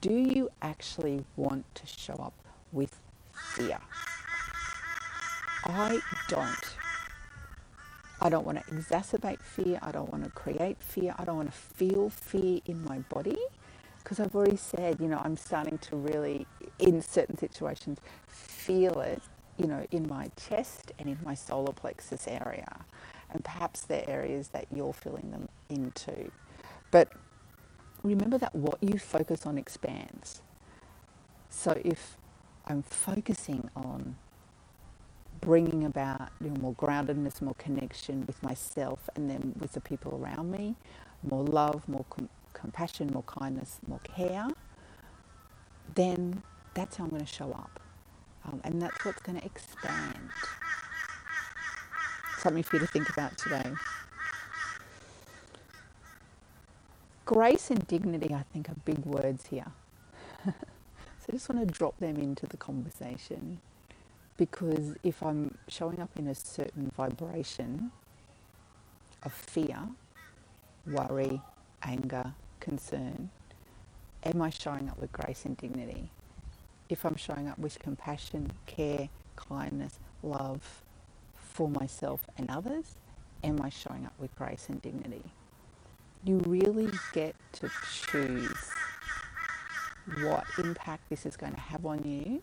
Do 0.00 0.12
you 0.12 0.50
actually 0.62 1.24
want 1.36 1.64
to 1.74 1.86
show 1.86 2.14
up 2.14 2.34
with 2.72 2.98
fear? 3.32 3.78
I 5.64 6.00
don't. 6.28 6.76
I 8.20 8.28
don't 8.28 8.44
want 8.44 8.58
to 8.58 8.64
exacerbate 8.72 9.40
fear. 9.40 9.78
I 9.82 9.92
don't 9.92 10.10
want 10.10 10.24
to 10.24 10.30
create 10.30 10.78
fear. 10.80 11.14
I 11.18 11.24
don't 11.24 11.36
want 11.36 11.52
to 11.52 11.56
feel 11.56 12.10
fear 12.10 12.60
in 12.66 12.82
my 12.84 12.98
body 13.00 13.38
because 14.02 14.20
I've 14.20 14.34
already 14.34 14.56
said, 14.56 14.98
you 15.00 15.08
know, 15.08 15.20
I'm 15.22 15.36
starting 15.36 15.78
to 15.78 15.96
really, 15.96 16.46
in 16.78 17.02
certain 17.02 17.36
situations, 17.38 17.98
feel 18.26 19.00
it, 19.00 19.22
you 19.56 19.66
know, 19.66 19.86
in 19.90 20.08
my 20.08 20.30
chest 20.48 20.92
and 20.98 21.08
in 21.08 21.18
my 21.24 21.34
solar 21.34 21.72
plexus 21.72 22.26
area. 22.26 22.84
And 23.32 23.44
perhaps 23.44 23.82
they're 23.82 24.08
areas 24.08 24.48
that 24.50 24.66
you're 24.74 24.94
filling 24.94 25.30
them 25.32 25.48
into. 25.70 26.30
But 26.90 27.10
remember 28.02 28.38
that 28.38 28.54
what 28.54 28.78
you 28.82 28.98
focus 28.98 29.46
on 29.46 29.58
expands. 29.58 30.42
So 31.50 31.80
if 31.84 32.16
I'm 32.66 32.82
focusing 32.82 33.70
on 33.76 34.16
bringing 35.40 35.84
about 35.84 36.30
you 36.42 36.50
know, 36.50 36.60
more 36.60 36.74
groundedness, 36.74 37.42
more 37.42 37.54
connection 37.56 38.24
with 38.26 38.42
myself 38.42 39.08
and 39.16 39.30
then 39.30 39.54
with 39.60 39.72
the 39.72 39.80
people 39.82 40.20
around 40.22 40.50
me, 40.52 40.76
more 41.22 41.44
love, 41.44 41.88
more 41.88 42.06
com- 42.10 42.28
compassion, 42.54 43.10
more 43.12 43.24
kindness, 43.24 43.80
more 43.88 44.00
care, 44.00 44.48
then 45.94 46.42
that's 46.74 46.96
how 46.96 47.04
I'm 47.04 47.10
going 47.10 47.24
to 47.24 47.32
show 47.32 47.52
up. 47.52 47.80
Um, 48.46 48.60
and 48.64 48.82
that's 48.82 49.04
what's 49.04 49.22
going 49.22 49.40
to 49.40 49.46
expand. 49.46 50.27
Something 52.38 52.62
for 52.62 52.76
you 52.76 52.80
to 52.80 52.86
think 52.86 53.10
about 53.10 53.36
today. 53.36 53.72
Grace 57.24 57.70
and 57.70 57.86
dignity, 57.88 58.32
I 58.32 58.44
think, 58.52 58.68
are 58.68 58.76
big 58.84 59.04
words 59.04 59.46
here. 59.48 59.66
so 60.44 60.52
I 61.28 61.32
just 61.32 61.48
want 61.48 61.66
to 61.66 61.74
drop 61.74 61.98
them 61.98 62.16
into 62.16 62.46
the 62.46 62.56
conversation 62.56 63.60
because 64.36 64.94
if 65.02 65.20
I'm 65.22 65.58
showing 65.66 66.00
up 66.00 66.10
in 66.16 66.28
a 66.28 66.34
certain 66.34 66.92
vibration 66.96 67.90
of 69.24 69.32
fear, 69.32 69.80
worry, 70.86 71.42
anger, 71.82 72.34
concern, 72.60 73.30
am 74.22 74.40
I 74.40 74.50
showing 74.50 74.88
up 74.88 74.98
with 75.00 75.10
grace 75.12 75.44
and 75.44 75.56
dignity? 75.56 76.10
If 76.88 77.04
I'm 77.04 77.16
showing 77.16 77.48
up 77.48 77.58
with 77.58 77.80
compassion, 77.80 78.52
care, 78.66 79.08
kindness, 79.36 79.98
love 80.22 80.82
for 81.58 81.68
myself 81.68 82.22
and 82.38 82.50
others, 82.50 82.96
am 83.42 83.60
I 83.60 83.70
showing 83.70 84.06
up 84.06 84.14
with 84.20 84.34
grace 84.36 84.66
and 84.70 84.80
dignity? 84.80 85.24
you 86.24 86.38
really 86.46 86.90
get 87.12 87.34
to 87.52 87.70
choose 88.10 88.70
what 90.22 90.44
impact 90.58 91.08
this 91.10 91.26
is 91.26 91.36
going 91.36 91.52
to 91.52 91.60
have 91.60 91.86
on 91.86 92.02
you. 92.04 92.42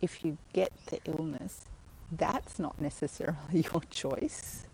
If 0.00 0.24
you 0.24 0.36
get 0.52 0.72
the 0.86 1.00
illness, 1.06 1.66
that's 2.12 2.58
not 2.58 2.80
necessarily 2.80 3.36
your 3.72 3.82
choice, 3.90 4.66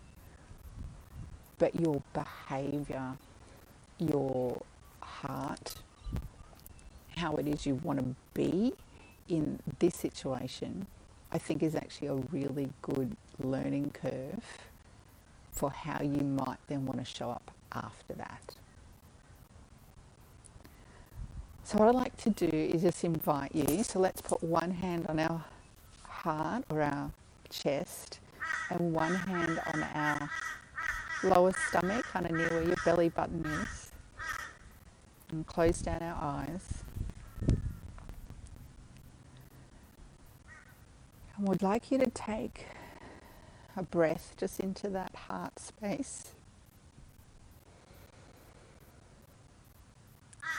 but 1.57 1.79
your 1.79 2.01
behavior, 2.13 3.13
your 3.99 4.61
heart, 5.01 5.75
how 7.17 7.35
it 7.35 7.47
is 7.47 7.65
you 7.65 7.75
want 7.75 7.99
to 7.99 8.15
be 8.33 8.73
in 9.29 9.59
this 9.79 9.95
situation, 9.95 10.87
I 11.33 11.39
think 11.39 11.63
is 11.63 11.75
actually 11.75 12.09
a 12.09 12.15
really 12.31 12.69
good 12.83 13.17
learning 13.39 13.89
curve 13.91 14.43
for 15.51 15.71
how 15.71 15.99
you 16.03 16.21
might 16.21 16.59
then 16.67 16.85
want 16.85 16.99
to 16.99 17.05
show 17.05 17.31
up 17.31 17.49
after 17.71 18.13
that. 18.13 18.55
So, 21.63 21.79
what 21.79 21.87
I'd 21.87 21.95
like 21.95 22.15
to 22.17 22.29
do 22.29 22.45
is 22.45 22.83
just 22.83 23.03
invite 23.03 23.55
you. 23.55 23.83
So, 23.83 23.99
let's 23.99 24.21
put 24.21 24.43
one 24.43 24.69
hand 24.69 25.07
on 25.07 25.19
our 25.19 25.43
heart 26.03 26.65
or 26.69 26.81
our 26.81 27.09
chest 27.49 28.19
and 28.69 28.93
one 28.93 29.15
hand 29.15 29.59
on 29.73 29.83
our 29.95 30.29
lower 31.23 31.53
stomach, 31.69 32.05
kind 32.05 32.27
of 32.27 32.33
near 32.33 32.49
where 32.49 32.63
your 32.63 32.75
belly 32.85 33.09
button 33.09 33.43
is. 33.45 33.91
And 35.31 35.47
close 35.47 35.81
down 35.81 36.03
our 36.03 36.17
eyes. 36.21 36.83
And 41.37 41.47
we'd 41.47 41.61
like 41.61 41.91
you 41.91 41.97
to 41.97 42.09
take 42.09 42.67
a 43.75 43.83
breath 43.83 44.35
just 44.37 44.59
into 44.59 44.89
that 44.89 45.15
heart 45.15 45.59
space. 45.59 46.33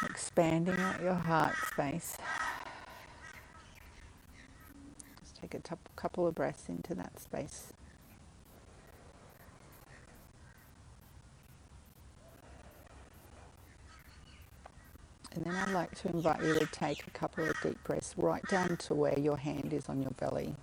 expanding 0.04 0.78
out 0.78 1.00
your 1.00 1.14
heart 1.14 1.54
space. 1.72 2.16
Just 5.20 5.40
take 5.40 5.54
a 5.54 5.60
couple 5.96 6.26
of 6.26 6.34
breaths 6.34 6.68
into 6.68 6.94
that 6.94 7.18
space. 7.18 7.72
And 15.34 15.44
then 15.44 15.54
I'd 15.56 15.72
like 15.72 15.94
to 16.02 16.08
invite 16.08 16.42
you 16.44 16.54
to 16.58 16.66
take 16.66 17.06
a 17.06 17.10
couple 17.10 17.48
of 17.48 17.56
deep 17.60 17.82
breaths 17.82 18.14
right 18.16 18.42
down 18.48 18.76
to 18.76 18.94
where 18.94 19.18
your 19.18 19.36
hand 19.36 19.72
is 19.72 19.88
on 19.88 20.00
your 20.00 20.12
belly. 20.12 20.54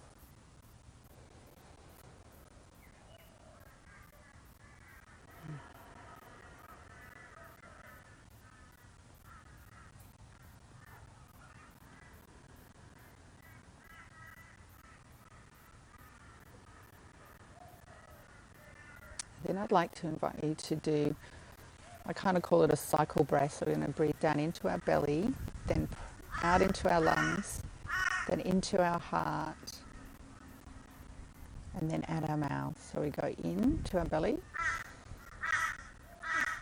Then 19.44 19.58
I'd 19.58 19.72
like 19.72 19.94
to 19.96 20.08
invite 20.08 20.42
you 20.42 20.56
to 20.56 20.76
do, 20.78 21.16
I 22.12 22.14
kind 22.14 22.36
of 22.36 22.44
call 22.44 22.64
it 22.64 22.74
a 22.74 22.76
cycle 22.76 23.24
breath. 23.24 23.54
So 23.54 23.66
we're 23.66 23.76
going 23.76 23.88
to 23.88 23.94
breathe 23.94 24.20
down 24.20 24.38
into 24.38 24.68
our 24.68 24.80
belly, 24.80 25.34
then 25.66 25.88
out 26.44 26.62
into 26.62 26.92
our 26.92 27.00
lungs, 27.00 27.62
then 28.28 28.42
into 28.42 28.84
our 28.84 29.00
heart, 29.00 29.78
and 31.80 31.90
then 31.90 32.04
out 32.10 32.30
our 32.30 32.36
mouth. 32.36 32.76
So 32.94 33.00
we 33.00 33.12
go 33.12 33.34
in 33.42 33.82
to 33.86 34.00
our 34.00 34.04
belly, 34.04 34.40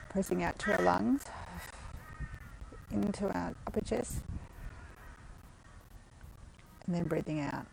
pressing 0.10 0.44
out 0.44 0.60
to 0.60 0.78
our 0.78 0.84
lungs, 0.84 1.24
into 2.92 3.26
our 3.34 3.56
upper 3.66 3.82
chest, 3.82 4.20
and 6.86 6.94
then 6.94 7.06
breathing 7.06 7.40
out. 7.40 7.66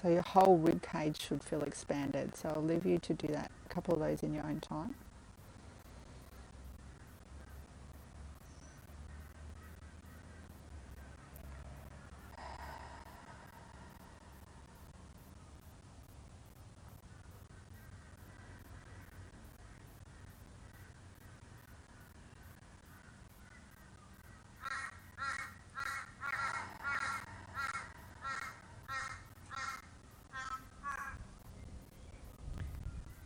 So 0.00 0.10
your 0.10 0.22
whole 0.22 0.58
rib 0.58 0.80
cage 0.80 1.20
should 1.20 1.42
feel 1.42 1.62
expanded. 1.62 2.36
So 2.36 2.52
I'll 2.54 2.62
leave 2.62 2.86
you 2.86 3.00
to 3.00 3.14
do 3.14 3.26
that, 3.32 3.50
a 3.68 3.74
couple 3.74 3.94
of 3.94 3.98
those 3.98 4.22
in 4.22 4.32
your 4.32 4.44
own 4.44 4.60
time. 4.60 4.94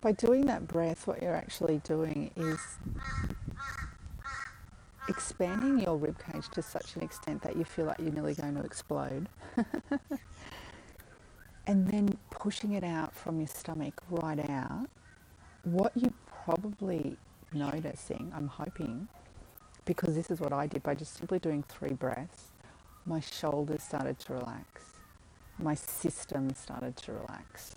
By 0.00 0.12
doing 0.12 0.46
that 0.46 0.66
breath, 0.66 1.06
what 1.06 1.22
you're 1.22 1.36
actually 1.36 1.80
doing 1.84 2.30
is 2.36 2.58
expanding 5.08 5.80
your 5.80 5.96
rib 5.96 6.16
cage 6.18 6.48
to 6.52 6.62
such 6.62 6.96
an 6.96 7.02
extent 7.02 7.42
that 7.42 7.56
you 7.56 7.64
feel 7.64 7.86
like 7.86 7.98
you're 7.98 8.12
nearly 8.12 8.34
going 8.34 8.54
to 8.54 8.62
explode. 8.62 9.28
and 11.66 11.88
then 11.88 12.16
pushing 12.30 12.72
it 12.72 12.84
out 12.84 13.14
from 13.14 13.38
your 13.38 13.48
stomach 13.48 14.00
right 14.08 14.48
out. 14.48 14.88
What 15.64 15.92
you're 15.94 16.12
probably 16.44 17.16
noticing, 17.52 18.32
I'm 18.34 18.48
hoping, 18.48 19.08
because 19.84 20.14
this 20.14 20.30
is 20.30 20.40
what 20.40 20.52
I 20.52 20.66
did 20.66 20.82
by 20.82 20.94
just 20.94 21.16
simply 21.16 21.38
doing 21.38 21.62
three 21.62 21.92
breaths. 21.92 22.52
my 23.06 23.20
shoulders 23.20 23.82
started 23.82 24.18
to 24.20 24.34
relax. 24.34 24.82
My 25.58 25.74
system 25.74 26.54
started 26.54 26.96
to 26.98 27.12
relax. 27.12 27.74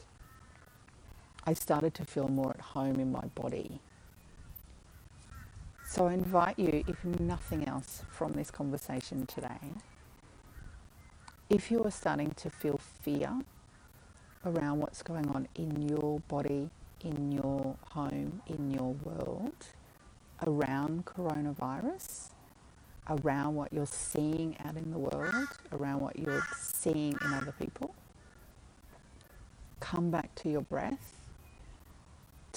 I 1.46 1.54
started 1.54 1.94
to 1.96 2.06
feel 2.06 2.30
more 2.30 2.52
at 2.52 2.62
home 2.62 2.96
in 2.96 3.12
my 3.12 3.26
body. 3.36 3.80
So 5.86 6.08
I 6.08 6.14
invite 6.14 6.58
you, 6.58 6.84
if 6.88 7.04
nothing 7.06 7.68
else 7.68 8.04
from 8.10 8.34
this 8.34 8.50
conversation 8.50 9.26
today, 9.26 9.74
if 11.50 11.70
you 11.70 11.84
are 11.84 11.92
starting 11.92 12.32
to 12.32 12.50
feel 12.50 12.80
fear 13.02 13.32
around 14.46 14.80
what's 14.80 15.04
going 15.04 15.30
on 15.30 15.48
in 15.56 15.88
your 15.90 16.20
body, 16.22 16.70
in 17.02 17.32
your 17.32 17.76
home, 17.92 18.42
in 18.48 18.72
your 18.72 18.94
world, 19.04 19.54
around 20.48 21.06
coronavirus, 21.06 22.30
around 23.10 23.56
what 23.56 23.72
you're 23.74 23.86
seeing 23.86 24.56
out 24.66 24.78
in 24.78 24.92
the 24.92 24.98
world, 24.98 25.48
around 25.74 26.00
what 26.00 26.18
you're 26.18 26.44
seeing 26.58 27.16
in 27.24 27.34
other 27.34 27.54
people, 27.60 27.94
come 29.80 30.10
back 30.10 30.34
to 30.36 30.50
your 30.50 30.62
breath. 30.62 31.23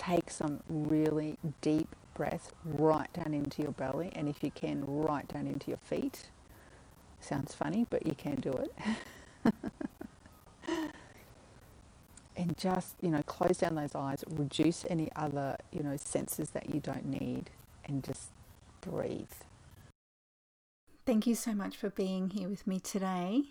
Take 0.06 0.30
some 0.30 0.60
really 0.68 1.36
deep 1.60 1.88
breath 2.14 2.52
right 2.64 3.12
down 3.12 3.34
into 3.34 3.62
your 3.62 3.72
belly, 3.72 4.12
and 4.14 4.28
if 4.28 4.44
you 4.44 4.52
can, 4.52 4.84
right 4.86 5.26
down 5.26 5.48
into 5.48 5.68
your 5.68 5.78
feet. 5.78 6.28
Sounds 7.20 7.54
funny, 7.54 7.86
but 7.90 8.06
you 8.06 8.14
can 8.14 8.36
do 8.36 8.52
it. 8.52 9.52
and 12.36 12.56
just, 12.56 12.94
you 13.00 13.10
know, 13.10 13.22
close 13.22 13.58
down 13.58 13.74
those 13.74 13.96
eyes, 13.96 14.22
reduce 14.30 14.84
any 14.88 15.10
other, 15.16 15.56
you 15.72 15.82
know, 15.82 15.96
senses 15.96 16.50
that 16.50 16.72
you 16.72 16.78
don't 16.78 17.06
need, 17.06 17.50
and 17.84 18.04
just 18.04 18.30
breathe. 18.80 19.26
Thank 21.04 21.26
you 21.26 21.34
so 21.34 21.52
much 21.52 21.76
for 21.76 21.90
being 21.90 22.30
here 22.30 22.48
with 22.48 22.64
me 22.64 22.78
today, 22.78 23.42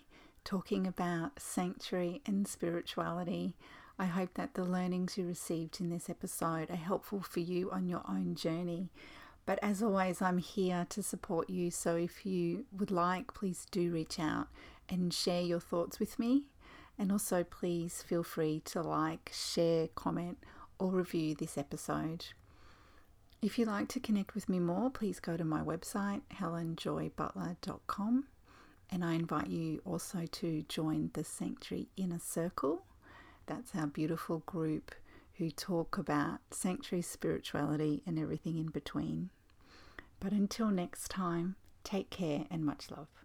talking 0.46 0.88
about 0.88 1.40
sanctuary 1.40 2.22
and 2.26 2.48
spirituality. 2.48 3.56
I 3.98 4.06
hope 4.06 4.34
that 4.34 4.56
the 4.56 4.66
learnings 4.66 5.18
you 5.18 5.26
received 5.26 5.80
in 5.80 5.90
this 5.90 6.10
episode 6.10 6.70
are 6.70 6.76
helpful 6.76 7.22
for 7.22 7.40
you 7.40 7.72
on 7.72 7.88
your 7.88 8.02
own 8.10 8.36
journey. 8.36 8.90
But 9.46 9.60
as 9.62 9.82
always, 9.82 10.22
I'm 10.22 10.40
here 10.40 10.86
to 10.90 11.02
support 11.02 11.50
you. 11.50 11.72
So 11.72 11.96
if 11.96 12.26
you 12.26 12.66
would 12.78 12.92
like, 12.92 13.34
please 13.34 13.66
do 13.72 13.92
reach 13.92 14.20
out 14.20 14.48
and 14.90 15.14
share 15.14 15.42
your 15.42 15.60
thoughts 15.60 16.00
with 16.00 16.20
me. 16.20 16.44
And 16.98 17.12
also, 17.12 17.44
please 17.44 18.02
feel 18.02 18.24
free 18.24 18.62
to 18.66 18.82
like, 18.82 19.32
share, 19.34 19.88
comment, 19.96 20.40
or 20.80 20.92
review 20.92 21.36
this 21.36 21.58
episode. 21.58 22.26
If 23.42 23.60
you'd 23.60 23.68
like 23.68 23.90
to 23.90 24.00
connect 24.00 24.34
with 24.34 24.50
me 24.50 24.60
more, 24.60 24.90
please 24.90 25.20
go 25.20 25.38
to 25.38 25.46
my 25.46 25.62
website, 25.62 26.22
helenjoybutler.com. 26.34 28.26
And 28.92 29.06
I 29.06 29.14
invite 29.14 29.48
you 29.48 29.82
also 29.86 30.26
to 30.26 30.64
join 30.68 31.12
the 31.14 31.24
Sanctuary 31.24 31.88
Inner 31.98 32.20
Circle. 32.20 32.84
That's 33.48 33.76
our 33.76 33.88
beautiful 33.88 34.40
group 34.46 34.96
who 35.36 35.52
talk 35.52 35.98
about 35.98 36.40
sanctuary 36.52 37.02
spirituality 37.02 38.02
and 38.06 38.18
everything 38.18 38.58
in 38.58 38.68
between. 38.68 39.30
But 40.20 40.32
until 40.32 40.70
next 40.70 41.10
time, 41.10 41.56
take 41.84 42.10
care 42.10 42.46
and 42.50 42.66
much 42.66 42.90
love. 42.90 43.25